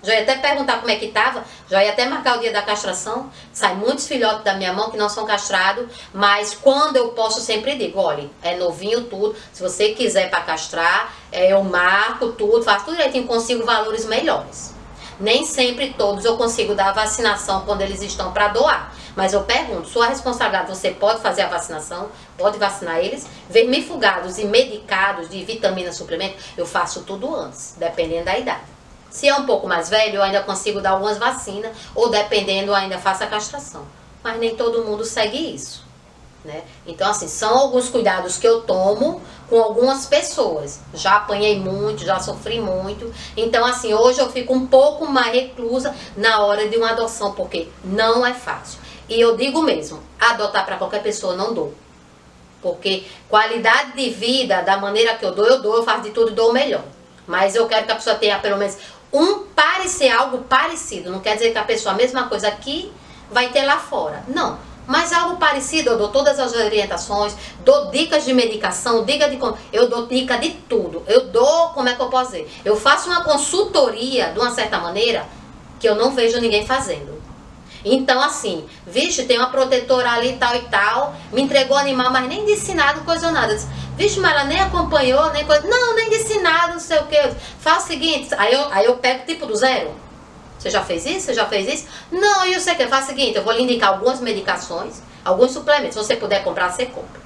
Já 0.02 0.14
ia 0.14 0.22
até 0.22 0.36
perguntar 0.36 0.78
como 0.78 0.90
é 0.90 0.96
que 0.96 1.08
tava, 1.08 1.44
já 1.68 1.82
ia 1.82 1.90
até 1.90 2.06
marcar 2.06 2.36
o 2.36 2.40
dia 2.40 2.52
da 2.52 2.62
castração. 2.62 3.30
Sai 3.52 3.74
muitos 3.74 4.06
filhotes 4.06 4.44
da 4.44 4.54
minha 4.54 4.72
mão 4.72 4.90
que 4.90 4.96
não 4.96 5.08
são 5.08 5.26
castrados, 5.26 5.86
mas 6.14 6.54
quando 6.54 6.96
eu 6.96 7.08
posso, 7.08 7.40
sempre 7.40 7.76
digo: 7.76 7.98
olha, 7.98 8.30
é 8.42 8.56
novinho 8.56 9.04
tudo. 9.04 9.34
Se 9.52 9.62
você 9.62 9.90
quiser 9.90 10.30
para 10.30 10.42
castrar, 10.42 11.12
é, 11.32 11.52
eu 11.52 11.62
marco 11.64 12.28
tudo, 12.32 12.62
faço 12.62 12.84
tudo 12.84 12.96
direitinho, 12.96 13.26
consigo 13.26 13.64
valores 13.64 14.06
melhores. 14.06 14.74
Nem 15.18 15.44
sempre 15.44 15.94
todos 15.94 16.24
eu 16.24 16.36
consigo 16.36 16.76
dar 16.76 16.90
a 16.90 16.92
vacinação 16.92 17.62
quando 17.62 17.80
eles 17.80 18.00
estão 18.00 18.32
para 18.32 18.48
doar. 18.48 18.94
Mas 19.16 19.32
eu 19.32 19.42
pergunto, 19.42 19.88
sua 19.88 20.06
responsabilidade, 20.06 20.68
você 20.68 20.92
pode 20.92 21.20
fazer 21.20 21.42
a 21.42 21.48
vacinação? 21.48 22.08
Pode 22.36 22.56
vacinar 22.56 22.98
eles? 22.98 23.26
Vermifugados 23.50 24.38
e 24.38 24.44
medicados 24.44 25.28
de 25.28 25.44
vitamina, 25.44 25.92
suplemento, 25.92 26.36
eu 26.56 26.64
faço 26.64 27.02
tudo 27.02 27.34
antes, 27.34 27.74
dependendo 27.76 28.26
da 28.26 28.38
idade. 28.38 28.77
Se 29.10 29.28
é 29.28 29.34
um 29.34 29.46
pouco 29.46 29.66
mais 29.66 29.88
velho, 29.88 30.16
eu 30.16 30.22
ainda 30.22 30.42
consigo 30.42 30.80
dar 30.80 30.90
algumas 30.90 31.18
vacinas, 31.18 31.76
ou 31.94 32.10
dependendo, 32.10 32.74
ainda 32.74 32.98
faço 32.98 33.24
a 33.24 33.26
castração. 33.26 33.82
Mas 34.22 34.38
nem 34.38 34.54
todo 34.54 34.84
mundo 34.84 35.04
segue 35.04 35.54
isso. 35.54 35.86
Né? 36.44 36.62
Então, 36.86 37.10
assim, 37.10 37.26
são 37.26 37.58
alguns 37.58 37.88
cuidados 37.88 38.38
que 38.38 38.46
eu 38.46 38.62
tomo 38.62 39.20
com 39.48 39.60
algumas 39.60 40.06
pessoas. 40.06 40.80
Já 40.94 41.16
apanhei 41.16 41.58
muito, 41.58 42.04
já 42.04 42.20
sofri 42.20 42.60
muito. 42.60 43.12
Então, 43.36 43.64
assim, 43.64 43.92
hoje 43.92 44.20
eu 44.20 44.30
fico 44.30 44.54
um 44.54 44.66
pouco 44.66 45.06
mais 45.06 45.32
reclusa 45.32 45.94
na 46.16 46.44
hora 46.44 46.68
de 46.68 46.76
uma 46.76 46.90
adoção, 46.90 47.32
porque 47.32 47.68
não 47.84 48.24
é 48.24 48.32
fácil. 48.32 48.78
E 49.08 49.20
eu 49.20 49.36
digo 49.36 49.62
mesmo, 49.62 50.02
adotar 50.20 50.64
para 50.64 50.76
qualquer 50.76 51.02
pessoa 51.02 51.34
não 51.34 51.52
dou. 51.52 51.74
Porque 52.62 53.04
qualidade 53.28 53.92
de 53.92 54.10
vida, 54.10 54.62
da 54.62 54.76
maneira 54.76 55.14
que 55.16 55.24
eu 55.24 55.34
dou, 55.34 55.46
eu 55.46 55.62
dou, 55.62 55.76
eu 55.76 55.82
faço 55.82 56.02
de 56.02 56.10
tudo 56.10 56.30
e 56.30 56.34
dou 56.34 56.50
o 56.50 56.52
melhor. 56.52 56.84
Mas 57.26 57.54
eu 57.54 57.66
quero 57.66 57.84
que 57.84 57.92
a 57.92 57.96
pessoa 57.96 58.16
tenha 58.16 58.38
pelo 58.38 58.56
menos 58.56 58.76
um 59.12 59.44
parecer 59.54 60.10
algo 60.10 60.38
parecido. 60.38 61.10
Não 61.10 61.20
quer 61.20 61.34
dizer 61.34 61.52
que 61.52 61.58
a 61.58 61.64
pessoa, 61.64 61.94
a 61.94 61.96
mesma 61.96 62.28
coisa 62.28 62.48
aqui, 62.48 62.92
vai 63.30 63.48
ter 63.50 63.64
lá 63.64 63.78
fora. 63.78 64.24
Não. 64.28 64.58
Mas 64.86 65.12
algo 65.12 65.36
parecido, 65.36 65.90
eu 65.90 65.98
dou 65.98 66.08
todas 66.08 66.40
as 66.40 66.54
orientações, 66.54 67.36
dou 67.62 67.90
dicas 67.90 68.24
de 68.24 68.32
medicação, 68.32 69.04
dica 69.04 69.28
de 69.28 69.36
como. 69.36 69.56
Eu 69.70 69.86
dou 69.86 70.06
dica 70.06 70.38
de 70.38 70.50
tudo. 70.66 71.02
Eu 71.06 71.26
dou, 71.26 71.68
como 71.70 71.88
é 71.90 71.94
que 71.94 72.00
eu 72.00 72.08
posso 72.08 72.30
dizer? 72.30 72.50
Eu 72.64 72.74
faço 72.74 73.10
uma 73.10 73.22
consultoria, 73.22 74.32
de 74.32 74.38
uma 74.38 74.50
certa 74.50 74.78
maneira, 74.78 75.26
que 75.78 75.86
eu 75.86 75.94
não 75.94 76.12
vejo 76.12 76.40
ninguém 76.40 76.66
fazendo. 76.66 77.18
Então, 77.84 78.20
assim, 78.20 78.64
vixe, 78.86 79.24
tem 79.24 79.38
uma 79.38 79.50
protetora 79.50 80.12
ali 80.12 80.36
tal 80.36 80.54
e 80.56 80.62
tal, 80.62 81.14
me 81.32 81.42
entregou 81.42 81.76
animal, 81.76 82.10
mas 82.10 82.26
nem 82.26 82.44
disse 82.44 82.74
nada, 82.74 83.00
coisa 83.00 83.30
nada. 83.30 83.56
Vixe, 83.98 84.20
mas 84.20 84.30
ela 84.30 84.44
nem 84.44 84.60
acompanhou, 84.60 85.32
nem 85.32 85.44
coisa. 85.44 85.66
Não, 85.66 85.96
nem 85.96 86.08
disse 86.08 86.38
nada, 86.38 86.72
não 86.72 86.78
sei 86.78 86.98
o 87.00 87.06
que. 87.06 87.20
Faz 87.58 87.82
o 87.82 87.86
seguinte, 87.88 88.28
aí 88.38 88.54
eu, 88.54 88.72
aí 88.72 88.84
eu 88.86 88.96
pego 88.98 89.26
tipo 89.26 89.44
do 89.44 89.56
zero. 89.56 89.90
Você 90.56 90.70
já 90.70 90.84
fez 90.84 91.04
isso? 91.04 91.26
Você 91.26 91.34
já 91.34 91.46
fez 91.46 91.66
isso? 91.66 91.88
Não, 92.12 92.46
e 92.46 92.54
você 92.58 92.76
quer? 92.76 92.88
Faz 92.88 93.06
o 93.06 93.08
seguinte, 93.08 93.36
eu 93.36 93.42
vou 93.42 93.52
lhe 93.52 93.64
indicar 93.64 93.88
algumas 93.88 94.20
medicações, 94.20 95.02
alguns 95.24 95.50
suplementos. 95.50 95.94
Se 95.94 96.04
você 96.04 96.14
puder 96.14 96.44
comprar, 96.44 96.70
você 96.70 96.86
compra. 96.86 97.20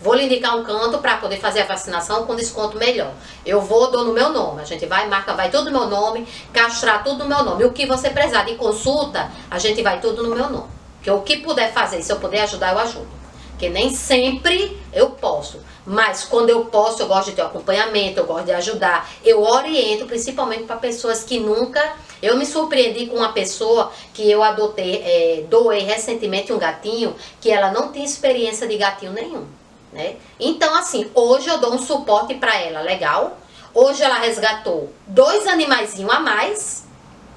Vou 0.00 0.14
lhe 0.14 0.24
indicar 0.24 0.56
um 0.56 0.64
canto 0.64 0.96
para 1.00 1.18
poder 1.18 1.38
fazer 1.38 1.60
a 1.60 1.66
vacinação 1.66 2.24
com 2.24 2.34
desconto 2.34 2.78
melhor. 2.78 3.12
Eu 3.44 3.60
vou, 3.60 3.90
dou 3.90 4.02
no 4.02 4.14
meu 4.14 4.30
nome. 4.30 4.62
A 4.62 4.64
gente 4.64 4.86
vai, 4.86 5.06
marca, 5.06 5.34
vai 5.34 5.50
tudo 5.50 5.70
no 5.70 5.80
meu 5.80 5.86
nome, 5.86 6.26
castrar 6.50 7.04
tudo 7.04 7.24
no 7.24 7.28
meu 7.28 7.44
nome. 7.44 7.64
O 7.64 7.72
que 7.72 7.84
você 7.84 8.08
precisar 8.08 8.44
de 8.44 8.54
consulta, 8.54 9.30
a 9.50 9.58
gente 9.58 9.82
vai 9.82 10.00
tudo 10.00 10.22
no 10.22 10.34
meu 10.34 10.48
nome. 10.48 10.68
Que 11.02 11.10
o 11.10 11.20
que 11.20 11.36
puder 11.36 11.70
fazer, 11.74 12.00
se 12.00 12.10
eu 12.10 12.18
puder 12.18 12.40
ajudar, 12.44 12.72
eu 12.72 12.78
ajudo. 12.78 13.19
Porque 13.60 13.68
nem 13.68 13.94
sempre 13.94 14.80
eu 14.90 15.10
posso. 15.10 15.60
Mas 15.84 16.24
quando 16.24 16.48
eu 16.48 16.64
posso, 16.64 17.02
eu 17.02 17.06
gosto 17.06 17.28
de 17.28 17.36
ter 17.36 17.42
acompanhamento, 17.42 18.18
eu 18.18 18.24
gosto 18.24 18.46
de 18.46 18.52
ajudar. 18.52 19.06
Eu 19.22 19.42
oriento 19.42 20.06
principalmente 20.06 20.62
para 20.62 20.76
pessoas 20.76 21.22
que 21.22 21.38
nunca. 21.38 21.92
Eu 22.22 22.38
me 22.38 22.46
surpreendi 22.46 23.04
com 23.04 23.16
uma 23.16 23.34
pessoa 23.34 23.92
que 24.14 24.30
eu 24.30 24.42
adotei, 24.42 25.02
é, 25.04 25.44
doei 25.46 25.80
recentemente 25.80 26.50
um 26.54 26.58
gatinho, 26.58 27.14
que 27.38 27.50
ela 27.50 27.70
não 27.70 27.88
tem 27.88 28.02
experiência 28.02 28.66
de 28.66 28.78
gatinho 28.78 29.12
nenhum 29.12 29.44
né? 29.92 30.16
Então, 30.38 30.74
assim, 30.76 31.10
hoje 31.14 31.48
eu 31.48 31.58
dou 31.58 31.74
um 31.74 31.78
suporte 31.78 32.34
para 32.34 32.56
ela, 32.60 32.80
legal. 32.80 33.36
Hoje 33.74 34.02
ela 34.02 34.16
resgatou 34.16 34.92
dois 35.06 35.46
animaizinhos 35.46 36.12
a 36.12 36.20
mais, 36.20 36.84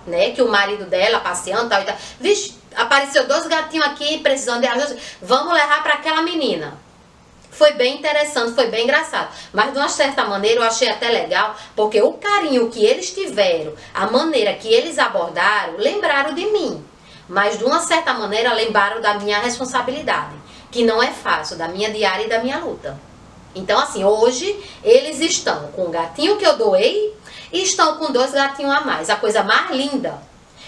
né? 0.06 0.32
Que 0.32 0.42
o 0.42 0.50
marido 0.50 0.86
dela 0.86 1.20
passeando 1.20 1.70
tal 1.70 1.82
e 1.82 1.86
tal. 1.86 1.98
Vixe, 2.20 2.56
apareceu 2.76 3.28
dois 3.28 3.48
gatinhos 3.48 3.86
aqui 3.88 4.20
precisando 4.20 4.62
de 4.62 4.68
ajuda. 4.68 4.98
Vamos 5.22 5.54
levar 5.54 5.84
para 5.84 5.96
aquela 5.96 6.22
menina. 6.22 6.78
Foi 7.52 7.74
bem 7.74 7.98
interessante, 7.98 8.56
foi 8.56 8.68
bem 8.68 8.84
engraçado. 8.84 9.30
Mas 9.54 9.72
de 9.72 9.78
uma 9.78 9.90
certa 9.90 10.26
maneira 10.26 10.60
eu 10.60 10.64
achei 10.64 10.90
até 10.90 11.10
legal, 11.10 11.56
porque 11.76 12.02
o 12.02 12.14
carinho 12.14 12.70
que 12.70 12.84
eles 12.84 13.14
tiveram, 13.14 13.74
a 13.94 14.08
maneira 14.08 14.54
que 14.54 14.68
eles 14.68 14.98
abordaram, 14.98 15.78
lembraram 15.78 16.34
de 16.34 16.46
mim. 16.48 16.84
Mas 17.30 17.58
de 17.58 17.64
uma 17.64 17.80
certa 17.80 18.14
maneira 18.14 18.54
lembraram 18.54 19.02
da 19.02 19.14
minha 19.16 19.40
responsabilidade 19.40 20.44
que 20.74 20.84
não 20.84 21.02
é 21.02 21.12
fácil, 21.12 21.56
da 21.56 21.68
minha 21.68 21.92
diária 21.92 22.26
e 22.26 22.30
da 22.30 22.40
minha 22.40 22.58
luta. 22.58 23.00
Então, 23.54 23.80
assim, 23.80 24.04
hoje 24.04 24.60
eles 24.84 25.20
estão 25.20 25.68
com 25.68 25.84
o 25.84 25.92
gatinho 25.92 26.38
que 26.38 26.46
eu 26.46 26.58
doei 26.58 27.16
e 27.52 27.62
estão 27.62 27.98
com 27.98 28.12
dois 28.12 28.32
gatinhos 28.32 28.74
a 28.74 28.82
mais. 28.82 29.12
A 29.12 29.16
coisa 29.16 29.44
mais 29.44 29.70
linda. 29.70 30.20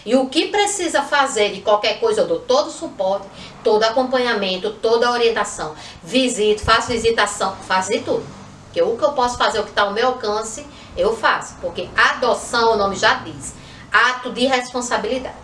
E 0.06 0.16
o 0.16 0.28
que 0.28 0.48
precisa 0.48 1.02
fazer 1.02 1.52
de 1.52 1.62
qualquer 1.62 2.00
coisa, 2.00 2.22
eu 2.22 2.28
dou 2.28 2.40
todo 2.40 2.68
o 2.68 2.72
suporte, 2.72 3.26
todo 3.64 3.84
acompanhamento, 3.84 4.72
toda 4.74 5.08
a 5.08 5.12
orientação. 5.12 5.74
Visito, 6.04 6.64
faço 6.64 6.90
visitação, 6.90 7.56
faço 7.68 7.92
de 7.92 8.00
tudo. 8.02 8.24
Porque 8.66 8.82
o 8.84 8.96
que 8.96 9.04
eu 9.04 9.14
posso 9.14 9.38
fazer, 9.38 9.60
o 9.60 9.64
que 9.64 9.70
está 9.70 9.82
ao 9.82 9.94
meu 9.94 10.08
alcance, 10.08 10.66
eu 10.96 11.16
faço. 11.16 11.56
Porque 11.60 11.90
adoção, 11.96 12.74
o 12.74 12.78
nome 12.78 12.96
já 12.96 13.16
diz, 13.16 13.56
ato 13.92 14.32
de 14.32 14.46
responsabilidade. 14.46 15.36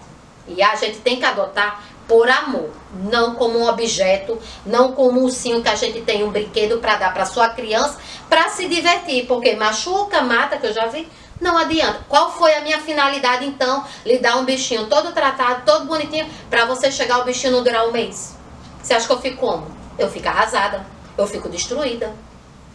E 0.47 0.61
a 0.61 0.75
gente 0.75 0.99
tem 0.99 1.17
que 1.17 1.25
adotar 1.25 1.83
por 2.07 2.29
amor, 2.29 2.69
não 2.93 3.35
como 3.35 3.57
um 3.57 3.67
objeto, 3.67 4.37
não 4.65 4.91
como 4.91 5.21
um 5.21 5.23
ursinho 5.23 5.61
que 5.61 5.69
a 5.69 5.75
gente 5.75 6.01
tem 6.01 6.25
um 6.25 6.29
brinquedo 6.29 6.79
para 6.79 6.97
dar 6.97 7.13
para 7.13 7.25
sua 7.25 7.49
criança 7.49 7.97
para 8.29 8.49
se 8.49 8.67
divertir, 8.67 9.27
porque 9.27 9.55
machuca, 9.55 10.21
mata, 10.21 10.57
que 10.57 10.67
eu 10.67 10.73
já 10.73 10.87
vi, 10.87 11.07
não 11.41 11.57
adianta. 11.57 12.05
Qual 12.07 12.31
foi 12.31 12.53
a 12.53 12.61
minha 12.61 12.79
finalidade 12.79 13.45
então? 13.45 13.83
Lhe 14.05 14.19
dar 14.19 14.37
um 14.37 14.45
bichinho 14.45 14.85
todo 14.85 15.11
tratado, 15.11 15.63
todo 15.65 15.85
bonitinho, 15.85 16.29
para 16.49 16.65
você 16.65 16.91
chegar 16.91 17.19
o 17.19 17.25
bichinho 17.25 17.53
não 17.53 17.63
durar 17.63 17.87
um 17.87 17.91
mês? 17.91 18.37
Você 18.81 18.93
acha 18.93 19.07
que 19.07 19.13
eu 19.13 19.19
fico 19.19 19.37
como? 19.37 19.67
Eu 19.97 20.09
fico 20.09 20.27
arrasada, 20.27 20.85
eu 21.17 21.27
fico 21.27 21.49
destruída. 21.49 22.13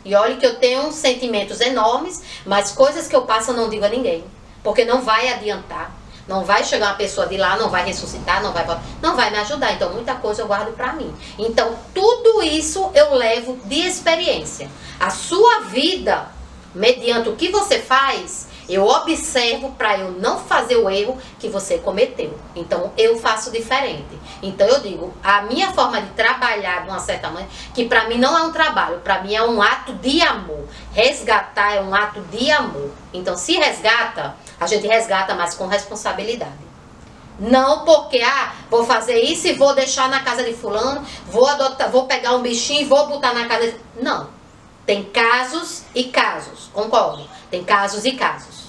E 0.04 0.14
olha 0.14 0.36
que 0.36 0.46
eu 0.46 0.56
tenho 0.56 0.92
sentimentos 0.92 1.60
enormes, 1.60 2.22
mas 2.44 2.72
coisas 2.72 3.08
que 3.08 3.16
eu 3.16 3.22
passo 3.22 3.52
eu 3.52 3.56
não 3.56 3.68
digo 3.68 3.84
a 3.84 3.88
ninguém, 3.88 4.24
porque 4.62 4.84
não 4.84 5.00
vai 5.00 5.32
adiantar. 5.32 5.92
Não 6.28 6.44
vai 6.44 6.64
chegar 6.64 6.88
uma 6.88 6.96
pessoa 6.96 7.28
de 7.28 7.36
lá, 7.36 7.56
não 7.56 7.70
vai 7.70 7.84
ressuscitar, 7.84 8.42
não 8.42 8.52
vai 8.52 8.66
não 9.00 9.14
vai 9.14 9.30
me 9.30 9.38
ajudar. 9.38 9.72
Então 9.72 9.92
muita 9.92 10.16
coisa 10.16 10.42
eu 10.42 10.48
guardo 10.48 10.74
para 10.74 10.92
mim. 10.92 11.14
Então 11.38 11.76
tudo 11.94 12.42
isso 12.42 12.90
eu 12.94 13.14
levo 13.14 13.56
de 13.64 13.86
experiência. 13.86 14.68
A 14.98 15.08
sua 15.08 15.60
vida, 15.68 16.26
mediante 16.74 17.28
o 17.28 17.36
que 17.36 17.48
você 17.48 17.78
faz, 17.78 18.48
eu 18.68 18.86
observo 18.86 19.70
para 19.72 19.98
eu 19.98 20.10
não 20.12 20.38
fazer 20.38 20.76
o 20.76 20.90
erro 20.90 21.16
que 21.38 21.48
você 21.48 21.78
cometeu. 21.78 22.36
Então 22.54 22.92
eu 22.96 23.18
faço 23.18 23.50
diferente. 23.50 24.18
Então 24.42 24.66
eu 24.66 24.80
digo, 24.80 25.14
a 25.22 25.42
minha 25.42 25.72
forma 25.72 26.00
de 26.00 26.10
trabalhar 26.10 26.82
de 26.82 26.90
uma 26.90 26.98
certa 26.98 27.28
maneira, 27.28 27.50
que 27.72 27.84
para 27.84 28.08
mim 28.08 28.18
não 28.18 28.36
é 28.36 28.42
um 28.42 28.52
trabalho, 28.52 28.98
para 29.00 29.22
mim 29.22 29.34
é 29.34 29.42
um 29.42 29.62
ato 29.62 29.92
de 29.94 30.20
amor. 30.20 30.64
Resgatar 30.92 31.74
é 31.74 31.80
um 31.80 31.94
ato 31.94 32.20
de 32.22 32.50
amor. 32.50 32.90
Então 33.12 33.36
se 33.36 33.54
resgata, 33.54 34.34
a 34.58 34.66
gente 34.66 34.86
resgata, 34.86 35.34
mas 35.34 35.54
com 35.54 35.66
responsabilidade. 35.66 36.66
Não 37.38 37.84
porque, 37.84 38.22
ah, 38.22 38.52
vou 38.70 38.84
fazer 38.84 39.20
isso 39.20 39.46
e 39.46 39.52
vou 39.52 39.74
deixar 39.74 40.08
na 40.08 40.20
casa 40.20 40.42
de 40.42 40.54
fulano, 40.54 41.04
vou 41.26 41.46
adotar, 41.46 41.90
vou 41.90 42.06
pegar 42.06 42.34
um 42.34 42.40
bichinho 42.40 42.80
e 42.80 42.84
vou 42.84 43.06
botar 43.08 43.34
na 43.34 43.46
casa 43.46 43.72
de... 43.72 43.76
Não. 44.00 44.28
Tem 44.86 45.02
casos 45.02 45.82
e 45.94 46.04
casos, 46.04 46.70
concordo. 46.72 47.28
Tem 47.50 47.64
casos 47.64 48.04
e 48.04 48.12
casos. 48.12 48.66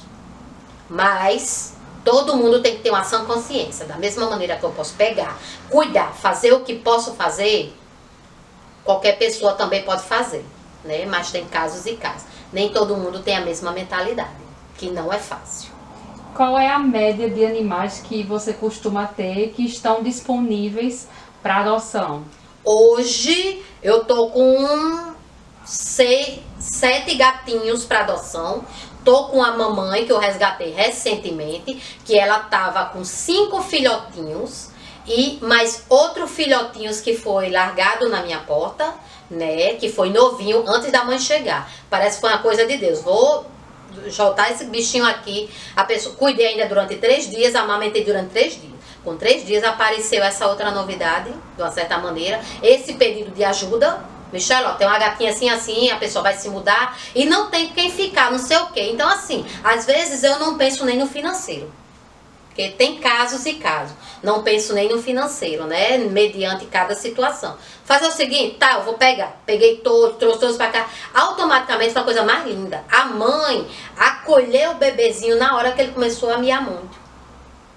Mas 0.90 1.76
todo 2.04 2.36
mundo 2.38 2.62
tem 2.62 2.78
que 2.78 2.84
ter 2.84 2.90
uma 2.90 3.02
ação 3.02 3.26
consciência. 3.26 3.86
Da 3.86 3.98
mesma 3.98 4.30
maneira 4.30 4.56
que 4.56 4.64
eu 4.64 4.72
posso 4.72 4.94
pegar, 4.96 5.38
cuidar, 5.70 6.14
fazer 6.14 6.54
o 6.54 6.62
que 6.62 6.76
posso 6.76 7.14
fazer, 7.14 7.74
qualquer 8.84 9.18
pessoa 9.18 9.54
também 9.54 9.84
pode 9.84 10.04
fazer. 10.04 10.46
Né? 10.84 11.06
Mas 11.06 11.32
tem 11.32 11.46
casos 11.46 11.86
e 11.86 11.96
casos. 11.96 12.28
Nem 12.54 12.70
todo 12.70 12.96
mundo 12.96 13.20
tem 13.22 13.36
a 13.36 13.42
mesma 13.42 13.72
mentalidade, 13.72 14.30
que 14.78 14.90
não 14.90 15.12
é 15.12 15.18
fácil 15.18 15.78
qual 16.38 16.56
é 16.56 16.70
a 16.70 16.78
média 16.78 17.28
de 17.28 17.44
animais 17.44 18.00
que 18.08 18.22
você 18.22 18.54
costuma 18.54 19.08
ter 19.08 19.54
que 19.56 19.66
estão 19.66 20.04
disponíveis 20.04 21.08
para 21.42 21.62
adoção? 21.62 22.26
Hoje 22.64 23.64
eu 23.82 24.06
tô 24.06 24.30
com 24.30 25.16
seis, 25.68 26.40
sete 26.60 27.16
gatinhos 27.16 27.84
para 27.86 28.00
adoção. 28.00 28.64
Tô 29.04 29.26
com 29.26 29.44
a 29.44 29.52
mamãe 29.52 30.06
que 30.06 30.12
eu 30.12 30.18
resgatei 30.18 30.72
recentemente, 30.72 31.82
que 32.04 32.18
ela 32.18 32.40
tava 32.40 32.86
com 32.86 33.04
cinco 33.04 33.62
filhotinhos 33.62 34.70
e 35.06 35.40
mais 35.42 35.84
outro 35.88 36.28
filhotinhos 36.28 37.00
que 37.00 37.16
foi 37.16 37.50
largado 37.50 38.10
na 38.10 38.22
minha 38.22 38.40
porta, 38.40 38.94
né? 39.30 39.76
Que 39.76 39.90
foi 39.90 40.10
novinho 40.10 40.64
antes 40.68 40.92
da 40.92 41.06
mãe 41.06 41.20
chegar. 41.20 41.72
Parece 41.90 42.16
que 42.16 42.22
foi 42.22 42.32
uma 42.32 42.42
coisa 42.42 42.66
de 42.66 42.78
Deus. 42.78 43.02
Vou 43.02 43.46
soltar 44.12 44.52
esse 44.52 44.66
bichinho 44.66 45.06
aqui. 45.06 45.50
A 45.76 45.84
pessoa 45.86 46.16
cuidei 46.16 46.48
ainda 46.48 46.66
durante 46.66 46.96
três 46.96 47.30
dias, 47.30 47.56
amamentei 47.56 48.04
durante 48.04 48.32
três 48.32 48.60
dias. 48.60 48.74
Com 49.04 49.16
três 49.16 49.46
dias 49.46 49.64
apareceu 49.64 50.22
essa 50.22 50.48
outra 50.48 50.70
novidade, 50.72 51.32
de 51.56 51.62
uma 51.62 51.72
certa 51.72 51.98
maneira. 51.98 52.42
Esse 52.62 52.94
pedido 52.96 53.32
de 53.32 53.44
ajuda. 53.44 54.17
Michelle, 54.32 54.66
ó, 54.68 54.74
tem 54.74 54.88
uma 54.88 55.00
gatinha 55.00 55.32
assim, 55.32 55.50
assim, 55.50 55.90
a 55.90 55.98
pessoa 55.98 56.22
vai 56.22 56.36
se 56.36 56.50
mudar 56.50 56.98
e 57.16 57.26
não 57.26 57.50
tem 57.50 57.70
quem 57.70 57.90
ficar, 57.92 58.32
não 58.32 58.40
sei 58.40 58.58
o 58.58 58.68
quê. 58.68 58.90
Então, 58.92 59.08
assim, 59.08 59.46
às 59.64 59.86
vezes 59.86 60.24
eu 60.24 60.38
não 60.40 60.58
penso 60.58 60.86
nem 60.86 60.98
no 60.98 61.08
financeiro. 61.08 61.72
Porque 62.58 62.70
tem 62.70 62.98
casos 62.98 63.46
e 63.46 63.54
casos. 63.54 63.96
Não 64.24 64.42
penso 64.42 64.74
nem 64.74 64.90
no 64.90 65.00
financeiro, 65.00 65.66
né? 65.66 66.00
Mediante 66.00 66.66
cada 66.66 66.96
situação. 66.96 67.56
Fazer 67.86 68.08
o 68.08 68.12
seguinte, 68.12 68.56
tá, 68.56 68.74
eu 68.74 68.82
vou 68.82 68.96
pegar. 68.96 69.40
Peguei 69.46 69.78
todo, 69.78 70.16
trouxe 70.16 70.40
todos 70.40 70.58
pra 70.58 70.70
cá. 70.70 70.90
Automaticamente 71.14 71.94
foi 71.94 72.02
a 72.02 72.06
coisa 72.06 72.24
mais 72.24 72.48
linda. 72.48 72.84
A 72.92 73.06
mãe 73.06 73.68
acolheu 73.96 74.72
o 74.72 74.76
bebezinho 74.76 75.38
na 75.38 75.56
hora 75.56 75.72
que 75.72 75.82
ele 75.82 75.92
começou 75.92 76.32
a 76.32 76.40
miar 76.40 76.64
muito. 76.64 76.98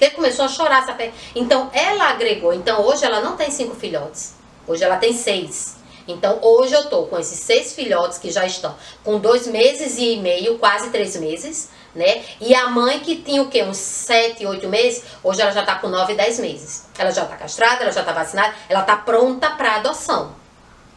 Ele 0.00 0.12
começou 0.12 0.46
a 0.46 0.48
chorar, 0.48 0.86
sabe? 0.86 1.12
Então, 1.34 1.70
ela 1.74 2.08
agregou. 2.08 2.54
Então, 2.54 2.80
hoje 2.80 3.04
ela 3.04 3.20
não 3.20 3.36
tem 3.36 3.50
cinco 3.50 3.76
filhotes. 3.76 4.34
Hoje 4.66 4.82
ela 4.82 4.96
tem 4.96 5.12
seis. 5.12 5.76
Então 6.10 6.38
hoje 6.42 6.74
eu 6.74 6.88
tô 6.88 7.04
com 7.04 7.18
esses 7.18 7.38
seis 7.38 7.74
filhotes 7.74 8.18
que 8.18 8.30
já 8.30 8.44
estão 8.44 8.74
com 9.04 9.18
dois 9.18 9.46
meses 9.46 9.96
e 9.98 10.16
meio, 10.16 10.58
quase 10.58 10.90
três 10.90 11.16
meses, 11.16 11.70
né? 11.94 12.22
E 12.40 12.54
a 12.54 12.68
mãe 12.68 13.00
que 13.00 13.16
tinha 13.16 13.42
o 13.42 13.48
quê? 13.48 13.62
Uns 13.62 13.76
sete, 13.76 14.46
oito 14.46 14.68
meses, 14.68 15.04
hoje 15.22 15.40
ela 15.40 15.50
já 15.50 15.64
tá 15.64 15.76
com 15.76 15.88
nove, 15.88 16.14
dez 16.14 16.38
meses. 16.38 16.86
Ela 16.98 17.10
já 17.10 17.24
tá 17.24 17.36
castrada, 17.36 17.82
ela 17.82 17.92
já 17.92 18.02
tá 18.02 18.12
vacinada, 18.12 18.54
ela 18.68 18.82
tá 18.82 18.96
pronta 18.96 19.50
para 19.50 19.76
adoção. 19.76 20.38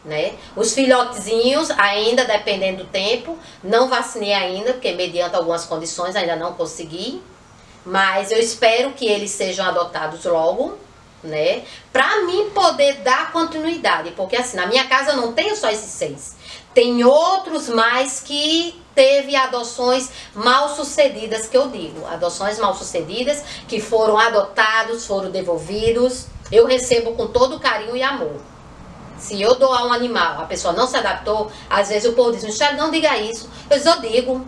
Né? 0.06 0.34
Os 0.56 0.74
filhotezinhos, 0.74 1.72
ainda 1.72 2.26
dependendo 2.26 2.84
do 2.84 2.90
tempo, 2.90 3.38
não 3.64 3.88
vacinei 3.88 4.34
ainda, 4.34 4.74
porque 4.74 4.92
mediante 4.92 5.36
algumas 5.36 5.64
condições 5.66 6.16
ainda 6.16 6.36
não 6.36 6.54
consegui. 6.54 7.24
Mas 7.86 8.32
eu 8.32 8.40
espero 8.40 8.92
que 8.92 9.06
eles 9.06 9.32
sejam 9.32 9.66
adotados 9.66 10.24
logo, 10.26 10.78
né? 11.24 11.64
Pra 11.92 12.22
mim 12.24 12.50
poder 12.52 12.96
dar 13.02 13.32
continuidade. 13.32 14.12
Porque 14.12 14.36
assim, 14.36 14.58
na 14.58 14.68
minha 14.68 14.88
casa 14.88 15.12
eu 15.12 15.18
não 15.18 15.34
tenho 15.34 15.56
só 15.56 15.70
esses 15.70 15.92
seis. 15.92 16.36
Tem 16.74 17.04
outros 17.04 17.70
mais 17.70 18.20
que 18.20 18.82
teve 18.96 19.36
adoções 19.36 20.10
mal 20.34 20.70
sucedidas, 20.76 21.48
que 21.48 21.58
eu 21.58 21.70
digo. 21.70 22.06
Adoções 22.08 22.60
mal 22.60 22.76
sucedidas, 22.76 23.44
que 23.68 23.80
foram 23.80 24.18
adotados, 24.18 25.06
foram 25.06 25.30
devolvidos. 25.30 26.28
Eu 26.52 26.66
recebo 26.66 27.14
com 27.14 27.28
todo 27.28 27.60
carinho 27.60 27.96
e 27.96 28.04
amor. 28.04 28.42
Se 29.18 29.42
eu 29.42 29.56
doar 29.56 29.86
um 29.88 29.94
animal, 29.94 30.42
a 30.42 30.46
pessoa 30.46 30.74
não 30.74 30.86
se 30.86 30.98
adaptou, 30.98 31.50
às 31.70 31.90
vezes 31.90 32.10
o 32.10 32.14
povo 32.14 32.32
diz, 32.32 32.60
não 32.76 32.92
diga 32.92 33.18
isso. 33.18 33.50
Eu, 33.70 33.78
eu 33.78 34.02
digo, 34.02 34.46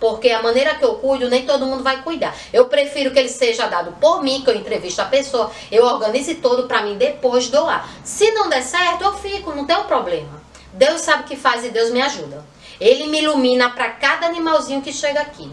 porque 0.00 0.30
a 0.30 0.42
maneira 0.42 0.74
que 0.76 0.84
eu 0.84 0.94
cuido, 0.96 1.28
nem 1.28 1.44
todo 1.44 1.66
mundo 1.66 1.82
vai 1.82 2.02
cuidar. 2.02 2.34
Eu 2.52 2.66
prefiro 2.66 3.10
que 3.10 3.18
ele 3.18 3.28
seja 3.28 3.66
dado 3.66 3.92
por 4.00 4.22
mim, 4.22 4.42
que 4.42 4.50
eu 4.50 4.54
entrevisto 4.54 5.02
a 5.02 5.06
pessoa, 5.06 5.50
eu 5.70 5.84
organize 5.84 6.36
todo 6.36 6.66
para 6.66 6.82
mim 6.82 6.96
depois 6.96 7.48
doar. 7.48 7.88
Se 8.04 8.30
não 8.32 8.48
der 8.48 8.62
certo, 8.62 9.02
eu 9.02 9.14
fico, 9.14 9.54
não 9.54 9.64
tem 9.64 9.76
um 9.76 9.84
problema. 9.84 10.42
Deus 10.72 11.00
sabe 11.00 11.22
o 11.22 11.26
que 11.26 11.36
faz 11.36 11.64
e 11.64 11.70
Deus 11.70 11.90
me 11.90 12.00
ajuda. 12.00 12.44
Ele 12.80 13.06
me 13.08 13.20
ilumina 13.22 13.70
para 13.70 13.90
cada 13.90 14.26
animalzinho 14.26 14.80
que 14.80 14.92
chega 14.92 15.20
aqui. 15.20 15.50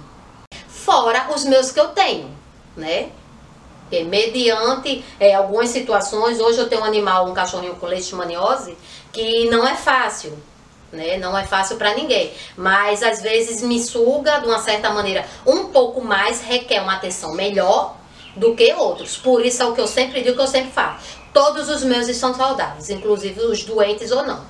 Fora 0.67 1.27
os 1.33 1.43
meus 1.43 1.71
que 1.71 1.79
eu 1.79 1.87
tenho, 1.87 2.29
né? 2.77 3.09
Porque 3.81 4.03
mediante 4.03 5.03
é, 5.19 5.33
algumas 5.33 5.69
situações, 5.69 6.39
hoje 6.39 6.59
eu 6.59 6.67
tenho 6.67 6.81
um 6.81 6.85
animal, 6.85 7.27
um 7.27 7.33
cachorrinho 7.33 7.75
com 7.75 7.85
leishmaniose, 7.85 8.77
que 9.11 9.49
não 9.49 9.65
é 9.65 9.75
fácil 9.75 10.37
né? 10.91 11.17
Não 11.17 11.37
é 11.37 11.43
fácil 11.43 11.77
para 11.77 11.93
ninguém, 11.93 12.31
mas 12.55 13.03
às 13.03 13.21
vezes 13.21 13.61
me 13.61 13.81
suga 13.81 14.39
de 14.39 14.47
uma 14.47 14.59
certa 14.59 14.89
maneira 14.89 15.25
um 15.45 15.65
pouco 15.65 16.01
mais, 16.01 16.41
requer 16.41 16.81
uma 16.81 16.95
atenção 16.95 17.33
melhor 17.33 17.95
do 18.35 18.55
que 18.55 18.73
outros. 18.73 19.17
Por 19.17 19.45
isso 19.45 19.61
é 19.61 19.65
o 19.65 19.73
que 19.73 19.81
eu 19.81 19.87
sempre 19.87 20.21
digo, 20.21 20.35
que 20.35 20.41
eu 20.41 20.47
sempre 20.47 20.71
falo. 20.71 20.97
Todos 21.33 21.69
os 21.69 21.83
meus 21.83 22.07
estão 22.07 22.33
saudáveis, 22.33 22.89
inclusive 22.89 23.41
os 23.41 23.63
doentes 23.63 24.11
ou 24.11 24.25
não. 24.25 24.43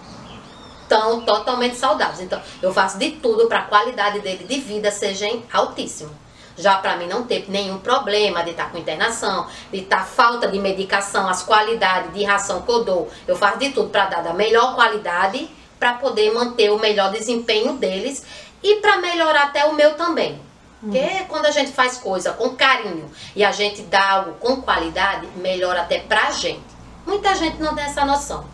Estão 0.84 1.22
totalmente 1.22 1.76
saudáveis. 1.76 2.22
Então, 2.22 2.40
eu 2.62 2.72
faço 2.72 2.98
de 3.00 3.12
tudo 3.12 3.48
para 3.48 3.60
a 3.60 3.64
qualidade 3.64 4.20
dele 4.20 4.44
de 4.44 4.60
vida 4.60 4.92
seja 4.92 5.28
altíssima. 5.52 6.12
Já 6.58 6.78
para 6.78 6.96
mim 6.96 7.08
não 7.08 7.24
ter 7.24 7.50
nenhum 7.50 7.80
problema 7.80 8.44
de 8.44 8.52
estar 8.52 8.66
tá 8.66 8.70
com 8.70 8.78
internação, 8.78 9.48
de 9.72 9.80
estar 9.80 9.98
tá 9.98 10.04
falta 10.04 10.48
de 10.48 10.58
medicação, 10.58 11.28
as 11.28 11.44
qualidades 11.44 12.14
de 12.14 12.24
ração 12.24 12.62
que 12.62 12.72
eu 12.72 12.84
dou. 12.84 13.10
Eu 13.28 13.36
faço 13.36 13.60
de 13.60 13.72
tudo 13.72 13.90
para 13.90 14.06
dar 14.06 14.24
da 14.24 14.34
melhor 14.34 14.76
qualidade 14.76 15.50
para 15.80 15.94
poder 15.94 16.34
manter 16.34 16.72
o 16.72 16.80
melhor 16.80 17.12
desempenho 17.12 17.74
deles 17.74 18.24
e 18.64 18.76
para 18.78 18.98
melhorar 18.98 19.44
até 19.44 19.66
o 19.66 19.74
meu 19.74 19.96
também. 19.96 20.40
Porque 20.82 20.98
uhum. 20.98 21.26
quando 21.28 21.46
a 21.46 21.52
gente 21.52 21.72
faz 21.72 21.98
coisa 21.98 22.34
com 22.34 22.56
carinho 22.56 23.10
e 23.36 23.44
a 23.44 23.52
gente 23.52 23.82
dá 23.84 24.12
algo 24.12 24.34
com 24.34 24.62
qualidade, 24.62 25.28
melhora 25.38 25.82
até 25.82 26.00
pra 26.00 26.32
gente. 26.32 26.62
Muita 27.06 27.34
gente 27.36 27.58
não 27.58 27.76
tem 27.76 27.86
essa 27.86 28.06
noção, 28.06 28.46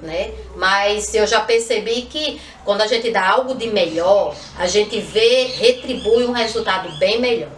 né? 0.00 0.32
Mas 0.56 1.14
eu 1.14 1.26
já 1.26 1.40
percebi 1.40 2.02
que 2.02 2.40
quando 2.64 2.82
a 2.82 2.86
gente 2.86 3.10
dá 3.10 3.28
algo 3.28 3.54
de 3.54 3.68
melhor, 3.68 4.34
a 4.58 4.66
gente 4.66 5.00
vê, 5.00 5.44
retribui 5.58 6.24
um 6.24 6.32
resultado 6.32 6.90
bem 6.98 7.20
melhor. 7.20 7.50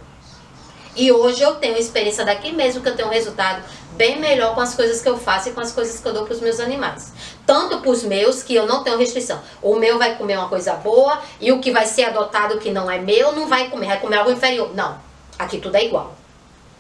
E 0.96 1.12
hoje 1.12 1.42
eu 1.42 1.54
tenho 1.54 1.76
experiência 1.76 2.24
daqui 2.24 2.50
mesmo 2.50 2.82
que 2.82 2.88
eu 2.88 2.96
tenho 2.96 3.09
um 3.09 3.12
resultado 3.12 3.62
bem 3.98 4.20
melhor 4.20 4.54
com 4.54 4.61
as 4.61 4.76
coisas 4.76 5.02
que 5.02 5.08
eu 5.08 5.18
faço 5.18 5.48
e 5.48 5.52
com 5.52 5.61
as 5.61 5.72
coisas 5.72 6.00
que 6.00 6.06
eu 6.06 6.14
dou 6.14 6.24
para 6.24 6.32
os 6.32 6.40
meus 6.40 6.61
animais. 6.61 7.12
Tanto 7.44 7.80
para 7.80 7.90
os 7.90 8.04
meus, 8.04 8.44
que 8.44 8.54
eu 8.54 8.64
não 8.64 8.84
tenho 8.84 8.96
restrição. 8.96 9.42
O 9.61 9.74
meu 9.74 9.98
vai 9.98 10.16
comer 10.16 10.38
uma 10.38 10.48
coisa 10.48 10.74
boa 10.74 11.20
e 11.40 11.50
o 11.50 11.58
que 11.58 11.72
vai 11.72 11.84
ser 11.84 12.04
adotado 12.04 12.58
que 12.58 12.70
não 12.70 12.88
é 12.88 12.98
meu 13.00 13.32
não 13.32 13.48
vai 13.48 13.68
comer, 13.68 13.88
vai 13.88 14.00
comer 14.00 14.18
algo 14.18 14.30
inferior. 14.30 14.72
Não, 14.72 14.96
aqui 15.37 15.58
tudo 15.58 15.74
é 15.74 15.84
igual. 15.84 16.14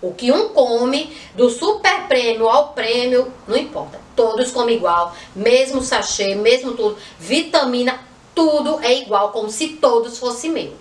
O 0.00 0.14
que 0.14 0.30
um 0.30 0.50
come, 0.50 1.12
do 1.34 1.50
super 1.50 2.06
prêmio 2.06 2.48
ao 2.48 2.68
prêmio, 2.68 3.32
não 3.48 3.56
importa. 3.56 4.00
Todos 4.14 4.52
comem 4.52 4.76
igual, 4.76 5.12
mesmo 5.34 5.82
sachê, 5.82 6.36
mesmo 6.36 6.74
tudo. 6.74 6.96
Vitamina, 7.18 7.98
tudo 8.32 8.78
é 8.80 8.94
igual, 8.94 9.32
como 9.32 9.50
se 9.50 9.70
todos 9.70 10.18
fossem 10.18 10.52
meu. 10.52 10.72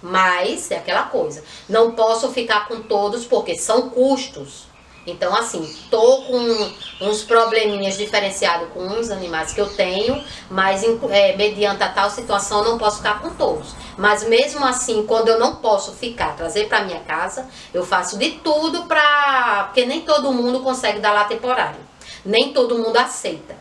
Mas 0.00 0.70
é 0.70 0.76
aquela 0.76 1.02
coisa. 1.02 1.42
Não 1.68 1.92
posso 1.92 2.30
ficar 2.30 2.68
com 2.68 2.80
todos 2.82 3.26
porque 3.26 3.56
são 3.56 3.90
custos. 3.90 4.69
Então, 5.06 5.34
assim, 5.34 5.74
tô 5.90 6.22
com 6.22 6.70
uns 7.00 7.22
probleminhas 7.22 7.96
diferenciados 7.96 8.68
com 8.72 8.80
uns 8.80 9.10
animais 9.10 9.52
que 9.52 9.60
eu 9.60 9.68
tenho, 9.74 10.22
mas 10.50 10.84
é, 11.10 11.34
mediante 11.36 11.82
a 11.82 11.88
tal 11.88 12.10
situação 12.10 12.58
eu 12.58 12.72
não 12.72 12.78
posso 12.78 12.98
ficar 12.98 13.20
com 13.20 13.30
todos. 13.30 13.74
Mas 13.96 14.28
mesmo 14.28 14.64
assim, 14.64 15.06
quando 15.06 15.28
eu 15.28 15.38
não 15.38 15.56
posso 15.56 15.92
ficar, 15.92 16.36
trazer 16.36 16.68
para 16.68 16.84
minha 16.84 17.00
casa, 17.00 17.48
eu 17.72 17.84
faço 17.84 18.18
de 18.18 18.32
tudo 18.32 18.84
para, 18.84 19.64
porque 19.64 19.86
nem 19.86 20.02
todo 20.02 20.32
mundo 20.32 20.60
consegue 20.60 21.00
dar 21.00 21.12
lá 21.12 21.24
temporário. 21.24 21.80
Nem 22.24 22.52
todo 22.52 22.78
mundo 22.78 22.96
aceita. 22.98 23.56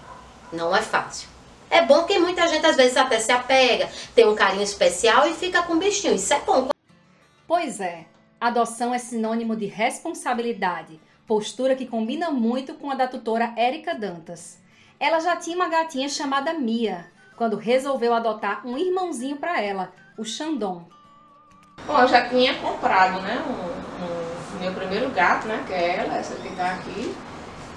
Não 0.52 0.75
é 0.75 0.82
fácil. 0.82 1.30
É 1.69 1.82
bom 1.84 2.04
que 2.04 2.19
muita 2.19 2.47
gente 2.47 2.65
às 2.65 2.75
vezes 2.75 2.97
até 2.97 3.19
se 3.19 3.32
apega, 3.32 3.89
tem 4.13 4.28
um 4.28 4.36
carinho 4.36 4.63
especial 4.63 5.28
e 5.28 5.34
fica 5.34 5.62
com 5.62 5.78
bichinho. 5.78 6.15
Isso 6.15 6.34
é 6.34 6.39
bom. 6.39 6.69
Pois 7.47 7.80
é, 7.80 8.06
adoção 8.41 8.93
é 8.93 8.97
sinônimo 8.97 9.56
de 9.56 9.67
responsabilidade 9.67 10.99
postura 11.30 11.76
que 11.76 11.86
combina 11.86 12.32
muito 12.32 12.74
com 12.74 12.89
a 12.89 12.96
da 12.96 13.08
tutora 13.08 13.54
Érica 13.56 13.94
Dantas. 13.94 14.58
Ela 15.00 15.20
já 15.20 15.36
tinha 15.36 15.56
uma 15.56 15.70
gatinha 15.70 16.10
chamada 16.10 16.56
Mia, 16.56 17.06
quando 17.38 17.56
resolveu 17.56 18.15
adotar 18.15 18.65
um 18.65 18.76
irmãozinho 18.76 19.38
para 19.38 19.62
ela, 19.62 19.94
o 20.18 20.26
Xandon. 20.26 20.88
Bom, 21.86 22.00
eu 22.00 22.08
já 22.08 22.28
tinha 22.28 22.56
comprado, 22.56 23.22
né, 23.22 23.44
um, 23.48 24.60
meu 24.60 24.74
primeiro 24.74 25.12
gato, 25.12 25.48
né, 25.48 25.63
que 25.68 25.72
é 25.72 25.98
ela, 25.98 26.18
essa 26.18 26.34
que 26.34 26.48
está 26.48 26.72
aqui, 26.72 27.15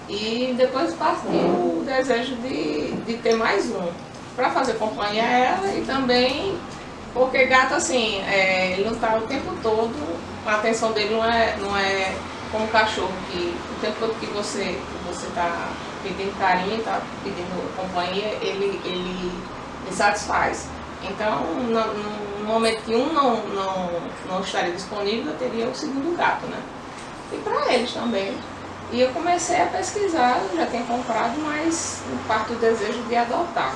e 0.09 0.55
depois 0.57 0.95
partiu 0.95 1.31
o 1.31 1.85
desejo 1.85 2.35
de, 2.37 2.93
de 3.03 3.19
ter 3.19 3.37
mais 3.37 3.71
um, 3.71 3.93
para 4.35 4.49
fazer 4.49 4.79
companhia 4.79 5.25
a 5.25 5.31
ela 5.31 5.75
e 5.75 5.85
também 5.85 6.59
porque 7.13 7.45
gato 7.45 7.75
assim, 7.75 8.19
é, 8.23 8.73
ele 8.73 8.85
não 8.87 8.93
está 8.93 9.15
o 9.19 9.27
tempo 9.27 9.55
todo, 9.63 9.93
a 10.47 10.55
atenção 10.55 10.93
dele 10.93 11.15
não 11.15 11.23
é, 11.23 11.57
não 11.59 11.77
é 11.77 12.15
como 12.53 12.69
cachorro, 12.69 13.11
que 13.31 13.57
o 13.71 13.81
tempo 13.81 13.97
todo 13.99 14.21
que 14.21 14.27
você 14.27 14.79
está 15.09 15.71
pedindo 16.03 16.39
carinho, 16.39 16.79
está 16.79 17.01
pedindo 17.25 17.77
companhia, 17.77 18.37
ele, 18.43 18.81
ele, 18.85 19.33
ele 19.87 19.95
satisfaz. 19.95 20.69
Então, 21.03 21.43
no, 21.55 21.95
no, 21.95 22.45
momento 22.45 22.83
que 22.85 22.95
um 22.95 23.13
não, 23.13 23.37
não, 23.47 23.91
não 24.29 24.41
estaria 24.41 24.73
disponível, 24.73 25.33
eu 25.33 25.39
teria 25.39 25.67
o 25.67 25.75
segundo 25.75 26.17
gato, 26.17 26.47
né? 26.47 26.61
E 27.33 27.37
para 27.39 27.73
eles 27.73 27.93
também. 27.93 28.37
E 28.93 29.01
eu 29.01 29.09
comecei 29.13 29.63
a 29.63 29.67
pesquisar, 29.67 30.43
eu 30.51 30.57
já 30.57 30.67
tinha 30.67 30.85
comprado, 30.85 31.41
mas 31.41 32.03
parte 32.29 32.53
do 32.53 32.61
desejo 32.61 33.03
de 33.05 33.17
adotar. 33.17 33.75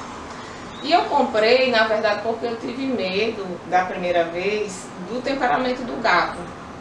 E 0.83 0.93
eu 0.93 1.05
comprei, 1.07 1.71
na 1.71 1.87
verdade, 1.87 2.21
porque 2.23 2.47
eu 2.47 2.57
tive 2.57 2.87
medo 2.87 3.47
da 3.71 3.87
primeira 3.87 4.25
vez 4.25 4.87
do 5.09 5.23
temperamento 5.23 5.83
do 5.83 6.01
gato 6.03 6.39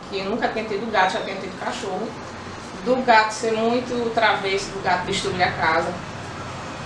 que 0.10 0.20
eu 0.20 0.26
nunca 0.26 0.48
tinha 0.50 0.66
tido 0.66 0.92
gato, 0.92 1.14
já 1.14 1.22
tinha 1.22 1.36
tido 1.36 1.60
cachorro, 1.60 2.08
do 2.84 2.96
gato 3.06 3.32
ser 3.32 3.54
muito 3.54 4.14
travesso, 4.14 4.70
do 4.72 4.84
gato 4.84 5.06
destruir 5.06 5.44
a 5.44 5.52
casa. 5.52 5.92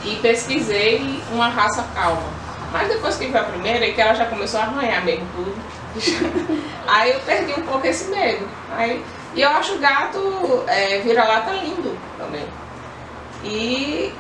E 0.04 0.16
pesquisei 0.18 1.22
uma 1.32 1.50
raça 1.50 1.86
calma. 1.94 2.24
Mas 2.72 2.88
depois 2.88 3.16
que 3.18 3.28
vi 3.28 3.38
a 3.38 3.44
primeira, 3.44 3.86
e 3.86 3.94
que 3.94 4.00
ela 4.00 4.14
já 4.14 4.26
começou 4.26 4.60
a 4.60 4.64
arranhar 4.64 5.04
mesmo 5.04 5.28
tudo, 5.36 5.56
aí 6.88 7.12
eu 7.12 7.20
perdi 7.22 7.60
um 7.60 7.66
pouco 7.66 7.86
esse 7.86 8.10
medo. 8.10 8.48
Aí, 8.72 9.04
e 9.36 9.42
eu 9.42 9.50
acho 9.50 9.76
o 9.76 9.80
gato 9.80 10.64
é, 10.68 11.00
vira-lata 11.00 11.52
lindo 11.52 11.98
também. 12.18 12.46
E 13.44 14.14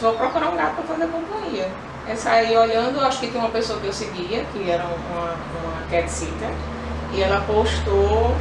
vou 0.00 0.14
procurar 0.14 0.50
um 0.50 0.56
gato 0.56 0.76
para 0.76 0.84
fazer 0.84 1.06
companhia. 1.08 1.70
Essa 2.08 2.30
aí 2.30 2.56
olhando, 2.56 3.00
acho 3.00 3.20
que 3.20 3.26
tem 3.26 3.40
uma 3.40 3.50
pessoa 3.50 3.80
que 3.80 3.86
eu 3.86 3.92
seguia, 3.92 4.44
que 4.52 4.70
era 4.70 4.84
uma, 4.84 5.32
uma 5.32 5.86
cat 5.90 6.08
sitter 6.08 6.50
e 7.16 7.22
ela 7.22 7.40
postou 7.46 8.36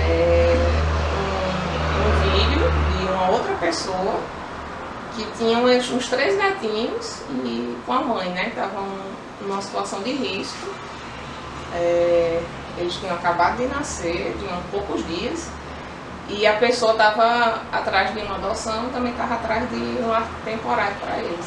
é, 0.00 0.56
um, 1.12 2.00
um, 2.00 2.30
vídeo 2.30 2.70
de 2.98 3.12
uma 3.12 3.30
outra 3.30 3.54
pessoa 3.56 4.18
que 5.14 5.26
tinha 5.36 5.58
uns, 5.58 5.90
uns 5.90 6.08
três 6.08 6.38
gatinhos 6.38 7.20
e 7.44 7.76
com 7.84 7.92
a 7.92 8.00
mãe, 8.00 8.30
né? 8.30 8.48
Estavam 8.48 8.86
numa 9.42 9.60
situação 9.60 10.02
de 10.02 10.10
risco. 10.12 10.68
É, 11.74 12.42
eles 12.78 12.94
tinham 12.94 13.14
acabado 13.14 13.58
de 13.58 13.66
nascer, 13.66 14.34
tinham 14.38 14.58
poucos 14.70 15.06
dias. 15.06 15.46
E 16.30 16.46
a 16.46 16.54
pessoa 16.54 16.92
estava 16.92 17.60
atrás 17.70 18.12
de 18.14 18.20
uma 18.20 18.36
adoção, 18.36 18.88
também 18.88 19.12
estava 19.12 19.34
atrás 19.34 19.68
de 19.68 19.76
um 19.76 20.08
lar 20.08 20.26
temporário 20.46 20.96
para 20.96 21.18
eles. 21.18 21.46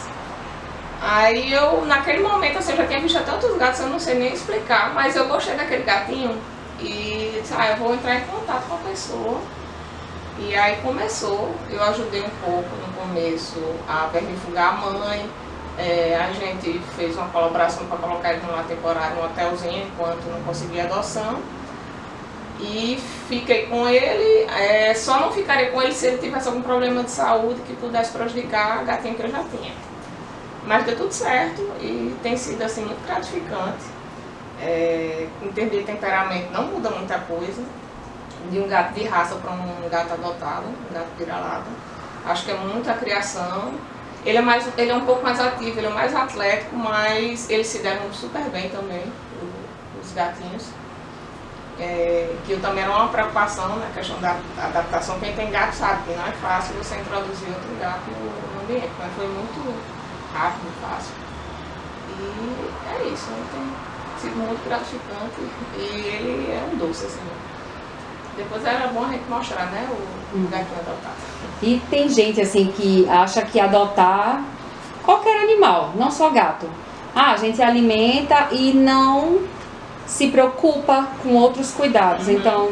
Aí 1.02 1.54
eu, 1.54 1.86
naquele 1.86 2.22
momento, 2.22 2.58
assim, 2.58 2.72
eu 2.72 2.78
já 2.78 2.88
tinha 2.88 3.00
visto 3.00 3.24
tantos 3.24 3.58
gatos, 3.58 3.80
eu 3.80 3.88
não 3.88 4.00
sei 4.00 4.16
nem 4.16 4.34
explicar, 4.34 4.94
mas 4.94 5.16
eu 5.16 5.28
gostei 5.28 5.56
daquele 5.56 5.84
gatinho 5.84 6.38
e 6.80 7.40
disse, 7.42 7.54
ah, 7.58 7.72
eu 7.72 7.78
vou 7.78 7.94
entrar 7.94 8.16
em 8.16 8.26
contato 8.26 8.68
com 8.68 8.76
a 8.76 8.90
pessoa. 8.90 9.40
E 10.40 10.56
aí 10.56 10.78
começou, 10.78 11.54
eu 11.70 11.82
ajudei 11.84 12.22
um 12.22 12.30
pouco 12.44 12.70
no 12.76 12.94
começo 12.94 13.60
a 13.88 14.08
vermifugar 14.08 14.74
a 14.74 14.78
mãe, 14.78 15.30
é, 15.78 16.18
a 16.18 16.34
gente 16.34 16.80
fez 16.98 17.16
uma 17.16 17.30
colaboração 17.30 17.86
para 17.86 17.98
colocar 17.98 18.34
ele 18.34 18.42
numa 18.46 18.64
temporária, 18.64 19.16
um 19.16 19.26
hotelzinho, 19.26 19.88
enquanto 19.88 20.26
não 20.26 20.42
conseguia 20.44 20.84
adoção. 20.84 21.40
E 22.60 23.02
fiquei 23.30 23.68
com 23.68 23.88
ele, 23.88 24.44
é, 24.52 24.94
só 24.94 25.18
não 25.22 25.32
ficaria 25.32 25.72
com 25.72 25.82
ele 25.82 25.94
se 25.94 26.08
ele 26.08 26.18
tivesse 26.18 26.50
algum 26.50 26.62
problema 26.62 27.04
de 27.04 27.12
saúde 27.12 27.62
que 27.62 27.74
pudesse 27.78 28.12
prejudicar 28.12 28.80
a 28.80 28.84
gatinha 28.84 29.14
que 29.14 29.24
eu 29.24 29.32
já 29.32 29.42
tinha. 29.44 29.72
Mas 30.70 30.84
deu 30.84 30.96
tudo 30.96 31.12
certo 31.12 31.64
e 31.82 32.16
tem 32.22 32.38
sido 32.38 32.62
assim 32.62 32.86
muito 32.86 33.04
gratificante. 33.04 33.86
É, 34.62 35.28
temperamento 35.56 36.52
não 36.52 36.68
muda 36.68 36.92
muita 36.92 37.18
coisa. 37.22 37.64
De 38.52 38.60
um 38.60 38.68
gato 38.68 38.94
de 38.94 39.04
raça 39.04 39.34
para 39.38 39.52
um 39.52 39.90
gato 39.90 40.14
adotado, 40.14 40.68
um 40.68 40.94
gato 40.94 41.08
vira-lata. 41.18 41.66
Acho 42.24 42.46
que 42.46 42.52
é 42.52 42.54
muita 42.54 42.94
criação. 42.94 43.74
Ele 44.24 44.38
é, 44.38 44.42
mais, 44.42 44.70
ele 44.78 44.92
é 44.92 44.96
um 44.96 45.06
pouco 45.06 45.24
mais 45.24 45.40
ativo, 45.40 45.80
ele 45.80 45.88
é 45.88 45.90
mais 45.90 46.16
atlético, 46.16 46.76
mas 46.76 47.50
eles 47.50 47.66
se 47.66 47.80
deram 47.80 48.14
super 48.14 48.44
bem 48.52 48.70
também, 48.70 49.12
os 50.00 50.12
gatinhos. 50.12 50.68
É, 51.80 52.36
que 52.46 52.56
também 52.58 52.84
era 52.84 52.94
uma 52.94 53.08
preocupação 53.08 53.76
na 53.80 53.88
questão 53.88 54.20
da 54.20 54.38
adaptação. 54.62 55.20
Quem 55.20 55.34
tem 55.36 55.50
gato 55.50 55.74
sabe 55.74 56.04
que 56.04 56.16
não 56.16 56.28
é 56.28 56.32
fácil 56.34 56.76
você 56.76 56.96
introduzir 56.96 57.48
outro 57.48 57.76
gato 57.80 58.04
no 58.12 58.62
ambiente, 58.62 58.92
mas 59.00 59.12
foi 59.16 59.28
muito 59.28 59.99
rápido, 60.34 60.72
fácil. 60.82 61.14
E 62.18 63.06
é 63.06 63.14
isso, 63.14 63.30
né? 63.30 63.44
tem 63.52 64.30
sido 64.30 64.38
muito 64.38 64.64
gratificante 64.68 65.42
e 65.78 65.82
ele 65.82 66.52
é 66.52 66.70
um 66.72 66.78
doce, 66.78 67.06
assim. 67.06 67.20
Depois 68.36 68.64
era 68.66 68.88
bom 68.88 69.06
a 69.06 69.10
gente 69.10 69.30
mostrar, 69.30 69.66
né, 69.68 69.88
o, 69.90 70.38
o 70.38 70.48
gatinho 70.48 70.80
adotado. 70.80 71.16
E 71.62 71.82
tem 71.90 72.08
gente 72.08 72.40
assim 72.40 72.72
que 72.72 73.08
acha 73.10 73.42
que 73.42 73.60
adotar 73.60 74.44
qualquer 75.04 75.44
animal, 75.44 75.92
não 75.96 76.10
só 76.10 76.30
gato. 76.30 76.70
Ah, 77.14 77.32
a 77.34 77.38
gente 77.38 77.62
alimenta 77.62 78.48
e 78.52 78.74
não 78.74 79.40
se 80.06 80.28
preocupa 80.28 81.08
com 81.22 81.36
outros 81.36 81.72
cuidados. 81.72 82.28
Uhum. 82.28 82.34
Então, 82.34 82.70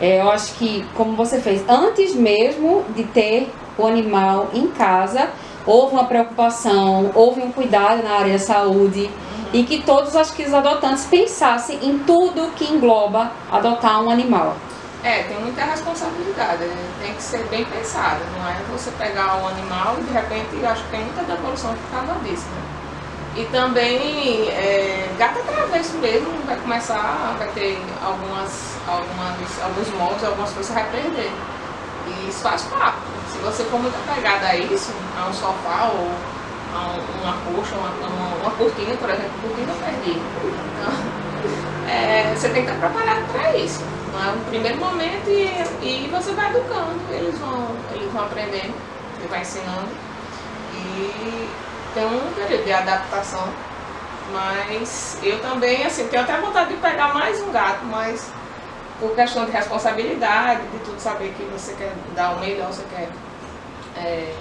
é, 0.00 0.22
eu 0.22 0.30
acho 0.30 0.54
que 0.54 0.84
como 0.94 1.14
você 1.14 1.40
fez, 1.40 1.64
antes 1.68 2.14
mesmo 2.14 2.84
de 2.94 3.04
ter 3.04 3.52
o 3.76 3.86
animal 3.86 4.50
em 4.54 4.68
casa, 4.68 5.30
houve 5.66 5.94
uma 5.94 6.04
preocupação, 6.04 7.10
houve 7.14 7.40
um 7.40 7.52
cuidado 7.52 8.02
na 8.02 8.16
área 8.18 8.32
da 8.32 8.38
saúde 8.38 9.10
e 9.52 9.62
que 9.64 9.82
todos 9.82 10.16
acho 10.16 10.32
que 10.34 10.42
os 10.42 10.52
adotantes 10.52 11.04
pensassem 11.06 11.78
em 11.82 11.98
tudo 12.00 12.52
que 12.56 12.64
engloba 12.64 13.30
adotar 13.50 14.02
um 14.02 14.10
animal. 14.10 14.56
É, 15.02 15.22
tem 15.24 15.38
muita 15.38 15.62
responsabilidade, 15.64 16.64
né? 16.64 16.90
tem 17.02 17.14
que 17.14 17.22
ser 17.22 17.44
bem 17.48 17.64
pensado, 17.66 18.20
não 18.38 18.48
é 18.48 18.56
você 18.72 18.90
pegar 18.92 19.36
um 19.36 19.46
animal 19.46 19.96
e 20.00 20.04
de 20.04 20.12
repente 20.12 20.64
acho 20.64 20.82
que 20.84 20.90
tem 20.90 21.04
muita 21.04 21.22
devolução 21.24 21.74
por 21.74 21.98
causa 21.98 22.18
disso, 22.24 22.46
né? 22.46 22.74
E 23.36 23.44
também 23.46 24.48
é, 24.48 25.12
gato 25.18 25.40
travesso 25.42 25.94
mesmo 25.98 26.30
vai 26.46 26.56
começar, 26.56 27.34
vai 27.36 27.48
ter 27.48 27.82
algumas, 28.02 28.76
algumas, 28.86 29.62
alguns 29.62 29.88
modos, 29.94 30.24
algumas 30.24 30.52
coisas 30.52 30.68
que 30.68 30.80
vai 30.80 30.90
perder. 30.90 31.32
E 32.06 32.28
isso 32.28 32.40
faz 32.42 32.62
parte. 32.62 33.13
Você 33.44 33.64
for 33.64 33.78
muito 33.80 33.94
apegada 34.08 34.46
a 34.46 34.56
isso, 34.56 34.92
a 35.16 35.28
um 35.28 35.32
sofá 35.32 35.90
ou 35.92 36.08
a 36.74 36.88
um- 36.88 37.22
uma 37.22 37.32
coxa, 37.44 37.74
uma, 37.76 37.90
uma, 37.90 38.36
uma 38.36 38.50
cortina, 38.52 38.96
por 38.96 39.10
exemplo, 39.10 39.30
cortina 39.42 39.72
eu 39.72 39.78
perdi. 39.78 40.18
Então, 40.72 40.92
é, 41.90 42.34
você 42.34 42.48
tem 42.48 42.64
que 42.64 42.70
estar 42.70 42.88
preparado 42.90 43.26
para 43.32 43.56
isso. 43.56 43.80
Não 44.12 44.24
é 44.24 44.32
um 44.32 44.44
primeiro 44.44 44.78
momento 44.78 45.28
e, 45.28 45.48
e 45.82 46.08
você 46.10 46.32
vai 46.32 46.50
educando, 46.50 46.98
eles 47.10 47.38
vão, 47.38 47.76
eles 47.92 48.12
vão 48.12 48.24
aprendendo, 48.24 48.74
você 49.20 49.28
vai 49.28 49.40
ensinando. 49.40 49.88
E 50.72 51.48
tem 51.94 52.06
um 52.06 52.32
período 52.34 52.64
de 52.64 52.72
adaptação. 52.72 53.48
Mas 54.32 55.18
eu 55.22 55.38
também, 55.40 55.84
assim, 55.84 56.08
tenho 56.08 56.22
até 56.22 56.40
vontade 56.40 56.70
de 56.70 56.76
pegar 56.80 57.12
mais 57.12 57.40
um 57.42 57.52
gato, 57.52 57.84
mas 57.84 58.32
por 58.98 59.14
questão 59.14 59.44
de 59.44 59.50
responsabilidade, 59.52 60.62
de 60.68 60.78
tudo 60.78 60.98
saber 60.98 61.34
que 61.36 61.42
você 61.44 61.74
quer 61.74 61.92
dar 62.16 62.32
o 62.36 62.40
melhor, 62.40 62.68
você 62.72 62.82
quer 62.90 63.08
é, 63.96 64.34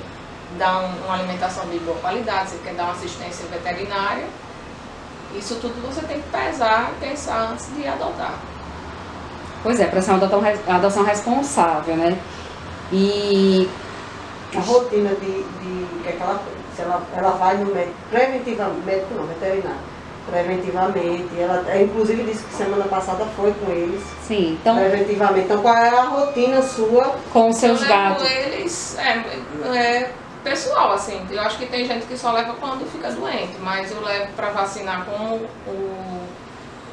dar 0.58 0.80
um- 0.82 1.06
uma 1.06 1.16
alimentação 1.16 1.66
de 1.68 1.80
boa 1.80 1.98
qualidade, 1.98 2.50
você 2.52 2.58
quer 2.64 2.74
dar 2.74 2.84
uma 2.84 2.94
assistência 2.94 3.46
veterinária. 3.48 4.26
Isso 5.36 5.56
tudo 5.56 5.82
você 5.88 6.02
tem 6.06 6.22
que 6.22 6.30
pesar 6.30 6.92
e 6.96 7.06
pensar 7.06 7.52
antes 7.52 7.68
de 7.76 7.88
adotar. 7.88 8.36
Pois 9.64 9.80
é, 9.80 9.86
para 9.86 10.02
ser 10.02 10.12
uma 10.12 10.18
adoção, 10.18 10.44
adoção 10.76 11.04
responsável, 11.04 11.96
né? 11.96 12.18
E 12.92 13.68
A 14.56 14.60
rotina 14.60 15.10
de, 15.16 15.44
de 15.44 15.88
que 16.04 16.10
é 16.10 16.12
que 16.12 16.22
ela, 16.22 16.40
se 16.76 16.82
ela, 16.84 17.02
ela 17.16 17.32
vai 17.32 17.58
no 17.58 17.74
médico, 17.74 17.96
preventivamente, 18.12 18.86
médico 18.86 19.14
não, 19.16 19.26
veterinário, 19.26 19.80
preventivamente, 20.26 21.30
ela 21.38 21.64
é, 21.68 21.84
inclusive 21.84 22.24
disse 22.24 22.44
que 22.44 22.54
semana 22.54 22.86
passada 22.86 23.26
foi 23.36 23.52
com 23.54 23.72
eles, 23.72 24.02
sim, 24.28 24.58
então 24.60 24.76
preventivamente. 24.76 25.46
Então 25.46 25.62
qual 25.62 25.76
é 25.76 25.90
a 25.90 26.04
rotina 26.04 26.62
sua? 26.62 27.16
com 27.32 27.50
os 27.50 27.58
seus 27.58 27.82
eu 27.82 27.88
levo 27.88 28.04
gatos. 28.04 28.32
eles, 28.32 28.98
é, 28.98 29.78
é 29.78 30.12
pessoal, 30.44 30.92
assim. 30.92 31.26
Eu 31.30 31.42
acho 31.42 31.58
que 31.58 31.66
tem 31.66 31.86
gente 31.86 32.06
que 32.06 32.18
só 32.18 32.32
leva 32.32 32.54
quando 32.60 32.90
fica 32.92 33.12
doente, 33.12 33.58
mas 33.60 33.92
eu 33.92 34.02
levo 34.02 34.32
para 34.34 34.50
vacinar 34.50 35.06
com 35.06 35.42
o, 35.68 36.28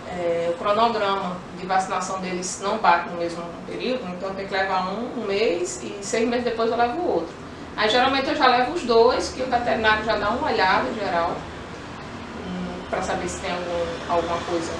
é, 0.09 0.51
o 0.51 0.59
cronograma 0.59 1.37
de 1.59 1.67
vacinação 1.67 2.21
deles 2.21 2.61
não 2.63 2.79
bate 2.79 3.11
no 3.11 3.17
mesmo 3.19 3.43
período, 3.67 4.07
então 4.17 4.35
tem 4.35 4.47
que 4.47 4.55
levar 4.55 4.93
um, 4.93 5.21
um 5.21 5.27
mês 5.27 5.83
e 5.83 6.05
seis 6.05 6.29
meses 6.29 6.45
depois 6.45 6.71
eu 6.71 6.77
levo 6.77 6.99
o 6.99 7.15
outro. 7.15 7.35
Aí 7.77 7.89
geralmente 7.89 8.29
eu 8.29 8.37
já 8.37 8.47
levo 8.47 8.73
os 8.73 8.83
dois, 8.83 9.29
que 9.29 9.43
o 9.43 9.47
veterinário 9.47 10.05
já 10.05 10.17
dá 10.17 10.31
uma 10.31 10.51
olhada 10.51 10.93
geral 10.95 11.35
para 12.91 13.03
saber 13.03 13.29
se 13.29 13.41
tem 13.41 13.53
algum, 13.53 14.13
alguma 14.13 14.39
coisa 14.39 14.73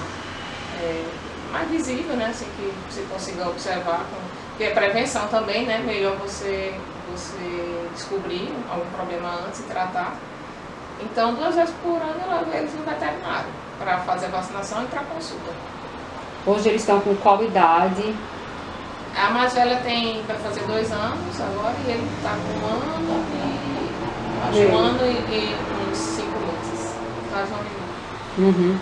é, 0.81 1.05
mais 1.51 1.69
visível, 1.69 2.15
né? 2.15 2.27
Assim, 2.27 2.45
que 2.57 2.73
você 2.89 3.05
consiga 3.09 3.47
observar. 3.47 3.99
Com, 3.99 4.41
porque 4.49 4.65
é 4.65 4.71
prevenção 4.71 5.27
também, 5.27 5.65
né? 5.65 5.79
Melhor 5.79 6.17
você, 6.17 6.75
você 7.11 7.87
descobrir 7.93 8.53
algum 8.69 8.89
problema 8.91 9.39
antes 9.47 9.61
e 9.61 9.63
tratar. 9.63 10.15
Então, 11.01 11.33
duas 11.33 11.55
vezes 11.55 11.73
por 11.81 11.99
ano 11.99 12.15
eu 12.23 12.31
levo 12.31 12.53
eles 12.53 12.73
no 12.75 12.83
veterinário 12.83 13.49
para 13.79 13.97
fazer 13.99 14.27
a 14.27 14.29
vacinação 14.29 14.83
e 14.83 14.85
para 14.85 15.01
consulta. 15.01 15.51
Hoje 16.45 16.69
eles 16.69 16.81
estão 16.81 16.99
com 16.99 17.15
qual 17.15 17.43
idade? 17.43 18.13
A 19.15 19.29
mais 19.31 19.53
velha 19.53 19.77
tem, 19.77 20.21
vai 20.23 20.37
fazer 20.37 20.61
dois 20.61 20.91
anos 20.91 21.41
agora 21.41 21.75
e 21.85 21.91
ele 21.91 22.07
está 22.17 22.29
com 22.29 22.65
um 22.65 22.71
ano 22.71 23.25
e. 23.33 23.71
Acho 24.47 24.73
um 24.73 24.77
ano 24.77 25.05
e, 25.05 25.33
e 25.33 25.55
uns 25.89 25.97
cinco 25.97 26.39
meses. 26.39 26.95
E 26.95 27.33
meio. 27.33 27.80
Uhum. 28.37 28.77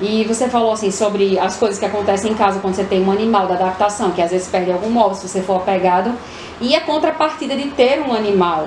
E 0.00 0.24
você 0.24 0.48
falou 0.48 0.72
assim 0.72 0.90
sobre 0.90 1.38
as 1.38 1.56
coisas 1.56 1.78
que 1.78 1.84
acontecem 1.84 2.32
em 2.32 2.34
casa 2.34 2.58
quando 2.58 2.74
você 2.74 2.84
tem 2.84 3.04
um 3.04 3.12
animal 3.12 3.46
da 3.46 3.54
adaptação, 3.54 4.10
que 4.10 4.20
às 4.20 4.32
vezes 4.32 4.48
perde 4.48 4.72
algum 4.72 4.90
móvel 4.90 5.14
se 5.14 5.28
você 5.28 5.42
for 5.42 5.56
apegado, 5.56 6.12
e 6.60 6.74
a 6.74 6.80
contrapartida 6.80 7.54
de 7.54 7.68
ter 7.68 8.00
um 8.00 8.12
animal, 8.12 8.66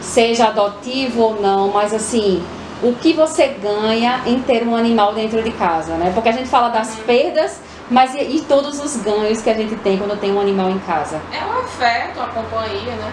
seja 0.00 0.48
adotivo 0.48 1.20
ou 1.20 1.40
não, 1.40 1.68
mas 1.68 1.92
assim, 1.92 2.42
o 2.82 2.94
que 2.94 3.12
você 3.12 3.48
ganha 3.48 4.22
em 4.24 4.40
ter 4.40 4.66
um 4.66 4.74
animal 4.74 5.12
dentro 5.12 5.42
de 5.42 5.50
casa, 5.50 5.94
né? 5.96 6.12
Porque 6.14 6.30
a 6.30 6.32
gente 6.32 6.48
fala 6.48 6.70
das 6.70 6.96
perdas, 6.96 7.60
mas 7.90 8.14
e, 8.14 8.36
e 8.36 8.40
todos 8.48 8.80
os 8.82 8.96
ganhos 8.96 9.42
que 9.42 9.50
a 9.50 9.54
gente 9.54 9.76
tem 9.76 9.98
quando 9.98 10.18
tem 10.18 10.32
um 10.32 10.40
animal 10.40 10.70
em 10.70 10.78
casa? 10.78 11.20
É 11.30 11.44
um 11.44 11.60
afeto, 11.60 12.16
uma 12.16 12.28
companhia, 12.28 12.94
né? 12.94 13.12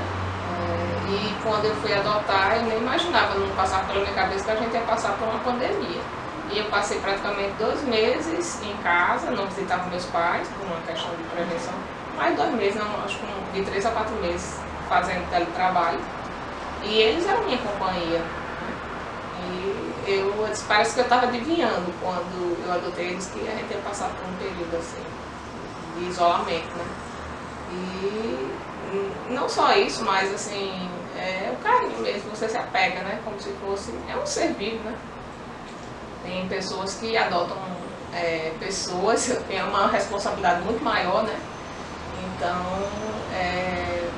E 1.07 1.39
quando 1.41 1.63
eu 1.63 1.75
fui 1.75 1.93
adotar, 1.93 2.57
eu 2.57 2.63
nem 2.63 2.79
imaginava, 2.79 3.39
não 3.39 3.55
passar 3.55 3.87
pela 3.87 4.01
minha 4.01 4.13
cabeça 4.13 4.43
que 4.43 4.51
a 4.51 4.55
gente 4.57 4.73
ia 4.73 4.81
passar 4.81 5.13
por 5.13 5.27
uma 5.29 5.39
pandemia. 5.39 6.01
E 6.51 6.57
eu 6.57 6.65
passei 6.65 6.99
praticamente 6.99 7.53
dois 7.57 7.81
meses 7.83 8.61
em 8.61 8.75
casa, 8.83 9.31
não 9.31 9.47
visitava 9.47 9.89
meus 9.89 10.05
pais, 10.05 10.47
por 10.49 10.65
uma 10.65 10.81
questão 10.81 11.15
de 11.15 11.23
prevenção. 11.23 11.73
Mais 12.17 12.35
dois 12.35 12.53
meses, 12.55 12.75
não, 12.75 13.03
acho 13.05 13.17
que 13.19 13.51
de 13.53 13.63
três 13.63 13.85
a 13.85 13.91
quatro 13.91 14.15
meses 14.15 14.59
fazendo 14.89 15.29
teletrabalho. 15.29 15.99
E 16.83 16.99
eles 16.99 17.25
eram 17.25 17.45
minha 17.45 17.57
companhia. 17.59 18.19
né? 18.19 18.75
E 19.33 20.11
eu, 20.11 20.33
parece 20.67 20.93
que 20.93 20.99
eu 20.99 21.03
estava 21.03 21.27
adivinhando 21.27 21.93
quando 22.01 22.65
eu 22.65 22.73
adotei 22.73 23.09
eles 23.11 23.27
que 23.27 23.47
a 23.47 23.51
gente 23.51 23.71
ia 23.71 23.79
passar 23.79 24.09
por 24.09 24.27
um 24.27 24.35
período 24.35 24.75
assim, 24.75 25.03
de 25.95 26.05
isolamento, 26.09 26.75
né? 26.75 26.85
E 27.69 28.57
não 29.29 29.49
só 29.49 29.75
isso, 29.75 30.03
mas 30.05 30.33
assim, 30.33 30.89
é 31.17 31.51
o 31.53 31.63
carinho 31.63 31.99
mesmo, 31.99 32.29
você 32.29 32.47
se 32.47 32.57
apega, 32.57 33.01
né? 33.01 33.19
Como 33.23 33.39
se 33.39 33.49
fosse. 33.53 33.91
É 34.09 34.15
um 34.15 34.25
ser 34.25 34.53
vivo, 34.53 34.83
né? 34.83 34.95
Tem 36.23 36.47
pessoas 36.47 36.95
que 36.95 37.15
adotam 37.17 37.57
é, 38.13 38.53
pessoas, 38.59 39.27
tem 39.47 39.61
uma 39.63 39.87
responsabilidade 39.87 40.61
muito 40.61 40.83
maior, 40.83 41.23
né? 41.23 41.39
Então, 42.35 42.65
é, 43.33 44.09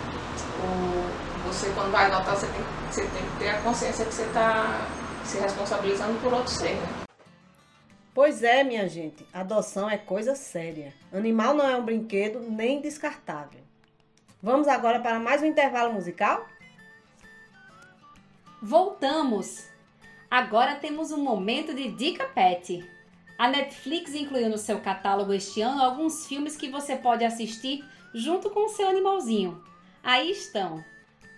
o, 0.63 1.47
você 1.47 1.69
quando 1.69 1.91
vai 1.91 2.05
adotar, 2.05 2.35
você 2.35 2.47
tem, 2.47 2.62
você 2.89 3.01
tem 3.01 3.23
que 3.23 3.38
ter 3.39 3.49
a 3.49 3.62
consciência 3.62 4.05
que 4.05 4.13
você 4.13 4.23
está 4.23 4.88
se 5.23 5.39
responsabilizando 5.39 6.19
por 6.21 6.33
outro 6.33 6.51
ser, 6.51 6.75
né? 6.75 6.88
Pois 8.13 8.43
é, 8.43 8.63
minha 8.63 8.88
gente, 8.89 9.25
adoção 9.31 9.89
é 9.89 9.97
coisa 9.97 10.35
séria. 10.35 10.93
Animal 11.13 11.53
não 11.53 11.65
é 11.65 11.75
um 11.75 11.85
brinquedo 11.85 12.41
nem 12.41 12.81
descartável. 12.81 13.62
Vamos 14.41 14.67
agora 14.67 14.99
para 14.99 15.19
mais 15.19 15.41
um 15.41 15.45
intervalo 15.45 15.93
musical? 15.93 16.45
Voltamos! 18.62 19.69
Agora 20.30 20.76
temos 20.76 21.13
um 21.13 21.24
momento 21.24 21.74
de 21.74 21.89
dica 21.91 22.26
pet. 22.26 22.86
A 23.38 23.48
Netflix 23.48 24.13
incluiu 24.13 24.50
no 24.50 24.58
seu 24.58 24.82
catálogo 24.82 25.32
este 25.32 25.62
ano 25.62 25.82
alguns 25.82 26.28
filmes 26.28 26.58
que 26.58 26.69
você 26.69 26.98
pode 26.98 27.24
assistir 27.24 27.86
junto 28.13 28.50
com 28.50 28.67
seu 28.67 28.89
animalzinho. 28.89 29.63
Aí 30.04 30.32
estão: 30.32 30.84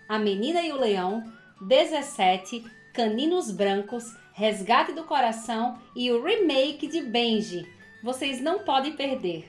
A 0.10 0.18
Menina 0.18 0.64
e 0.64 0.72
o 0.72 0.80
Leão, 0.80 1.32
17, 1.62 2.66
Caninos 2.92 3.52
Brancos, 3.52 4.18
Resgate 4.34 4.92
do 4.94 5.04
Coração 5.04 5.80
e 5.96 6.12
o 6.12 6.24
remake 6.24 6.88
de 6.88 7.04
Benji. 7.04 7.72
Vocês 8.04 8.42
não 8.42 8.66
podem 8.66 8.96
perder. 8.96 9.48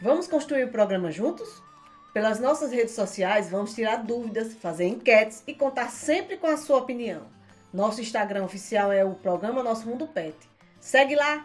Vamos 0.00 0.28
construir 0.28 0.62
o 0.62 0.70
programa 0.70 1.10
juntos? 1.10 1.63
Pelas 2.14 2.38
nossas 2.38 2.70
redes 2.70 2.94
sociais, 2.94 3.50
vamos 3.50 3.74
tirar 3.74 4.04
dúvidas, 4.04 4.54
fazer 4.54 4.86
enquetes 4.86 5.42
e 5.48 5.52
contar 5.52 5.90
sempre 5.90 6.36
com 6.36 6.46
a 6.46 6.56
sua 6.56 6.78
opinião. 6.78 7.22
Nosso 7.72 8.00
Instagram 8.00 8.44
oficial 8.44 8.92
é 8.92 9.04
o 9.04 9.14
programa 9.14 9.64
Nosso 9.64 9.88
Mundo 9.88 10.06
Pet. 10.06 10.36
Segue 10.78 11.16
lá! 11.16 11.44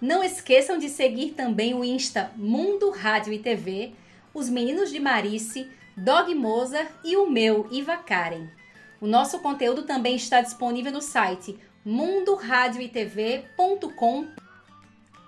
Não 0.00 0.24
esqueçam 0.24 0.78
de 0.78 0.88
seguir 0.88 1.32
também 1.32 1.74
o 1.74 1.84
Insta 1.84 2.32
Mundo 2.36 2.90
Rádio 2.90 3.34
e 3.34 3.38
TV, 3.38 3.92
os 4.32 4.48
meninos 4.48 4.90
de 4.90 4.98
Marice, 4.98 5.70
Dog 5.94 6.34
Moza 6.34 6.88
e 7.04 7.18
o 7.18 7.28
meu, 7.28 7.68
Iva 7.70 7.98
Karen. 7.98 8.48
O 8.98 9.06
nosso 9.06 9.40
conteúdo 9.40 9.82
também 9.82 10.16
está 10.16 10.40
disponível 10.40 10.90
no 10.90 11.02
site 11.02 11.58
mundoradioitv.com. 11.84 14.26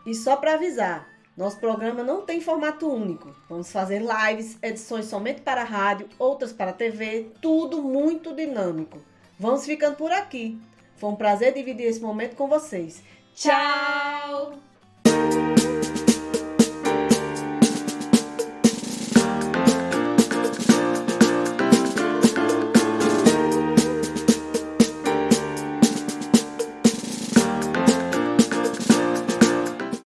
E 0.07 0.15
só 0.15 0.37
para 0.37 0.55
avisar, 0.55 1.18
nosso 1.38 1.61
programa 1.61 2.03
não 2.03 2.22
tem 2.22 2.40
formato 2.40 2.92
único. 2.92 3.33
Vamos 3.48 3.70
fazer 3.70 4.03
lives, 4.03 4.59
edições 4.61 5.07
somente 5.07 5.40
para 5.40 5.62
rádio, 5.62 6.09
outras 6.18 6.53
para 6.53 6.72
TV, 6.72 7.31
tudo 7.40 7.81
muito 7.81 8.35
dinâmico. 8.35 8.98
Vamos 9.38 9.64
ficando 9.64 9.94
por 9.94 10.11
aqui. 10.11 10.59
Foi 10.96 11.11
um 11.11 11.14
prazer 11.14 11.55
dividir 11.55 11.87
esse 11.87 12.01
momento 12.01 12.35
com 12.35 12.48
vocês. 12.48 13.05
Tchau! 13.37 14.59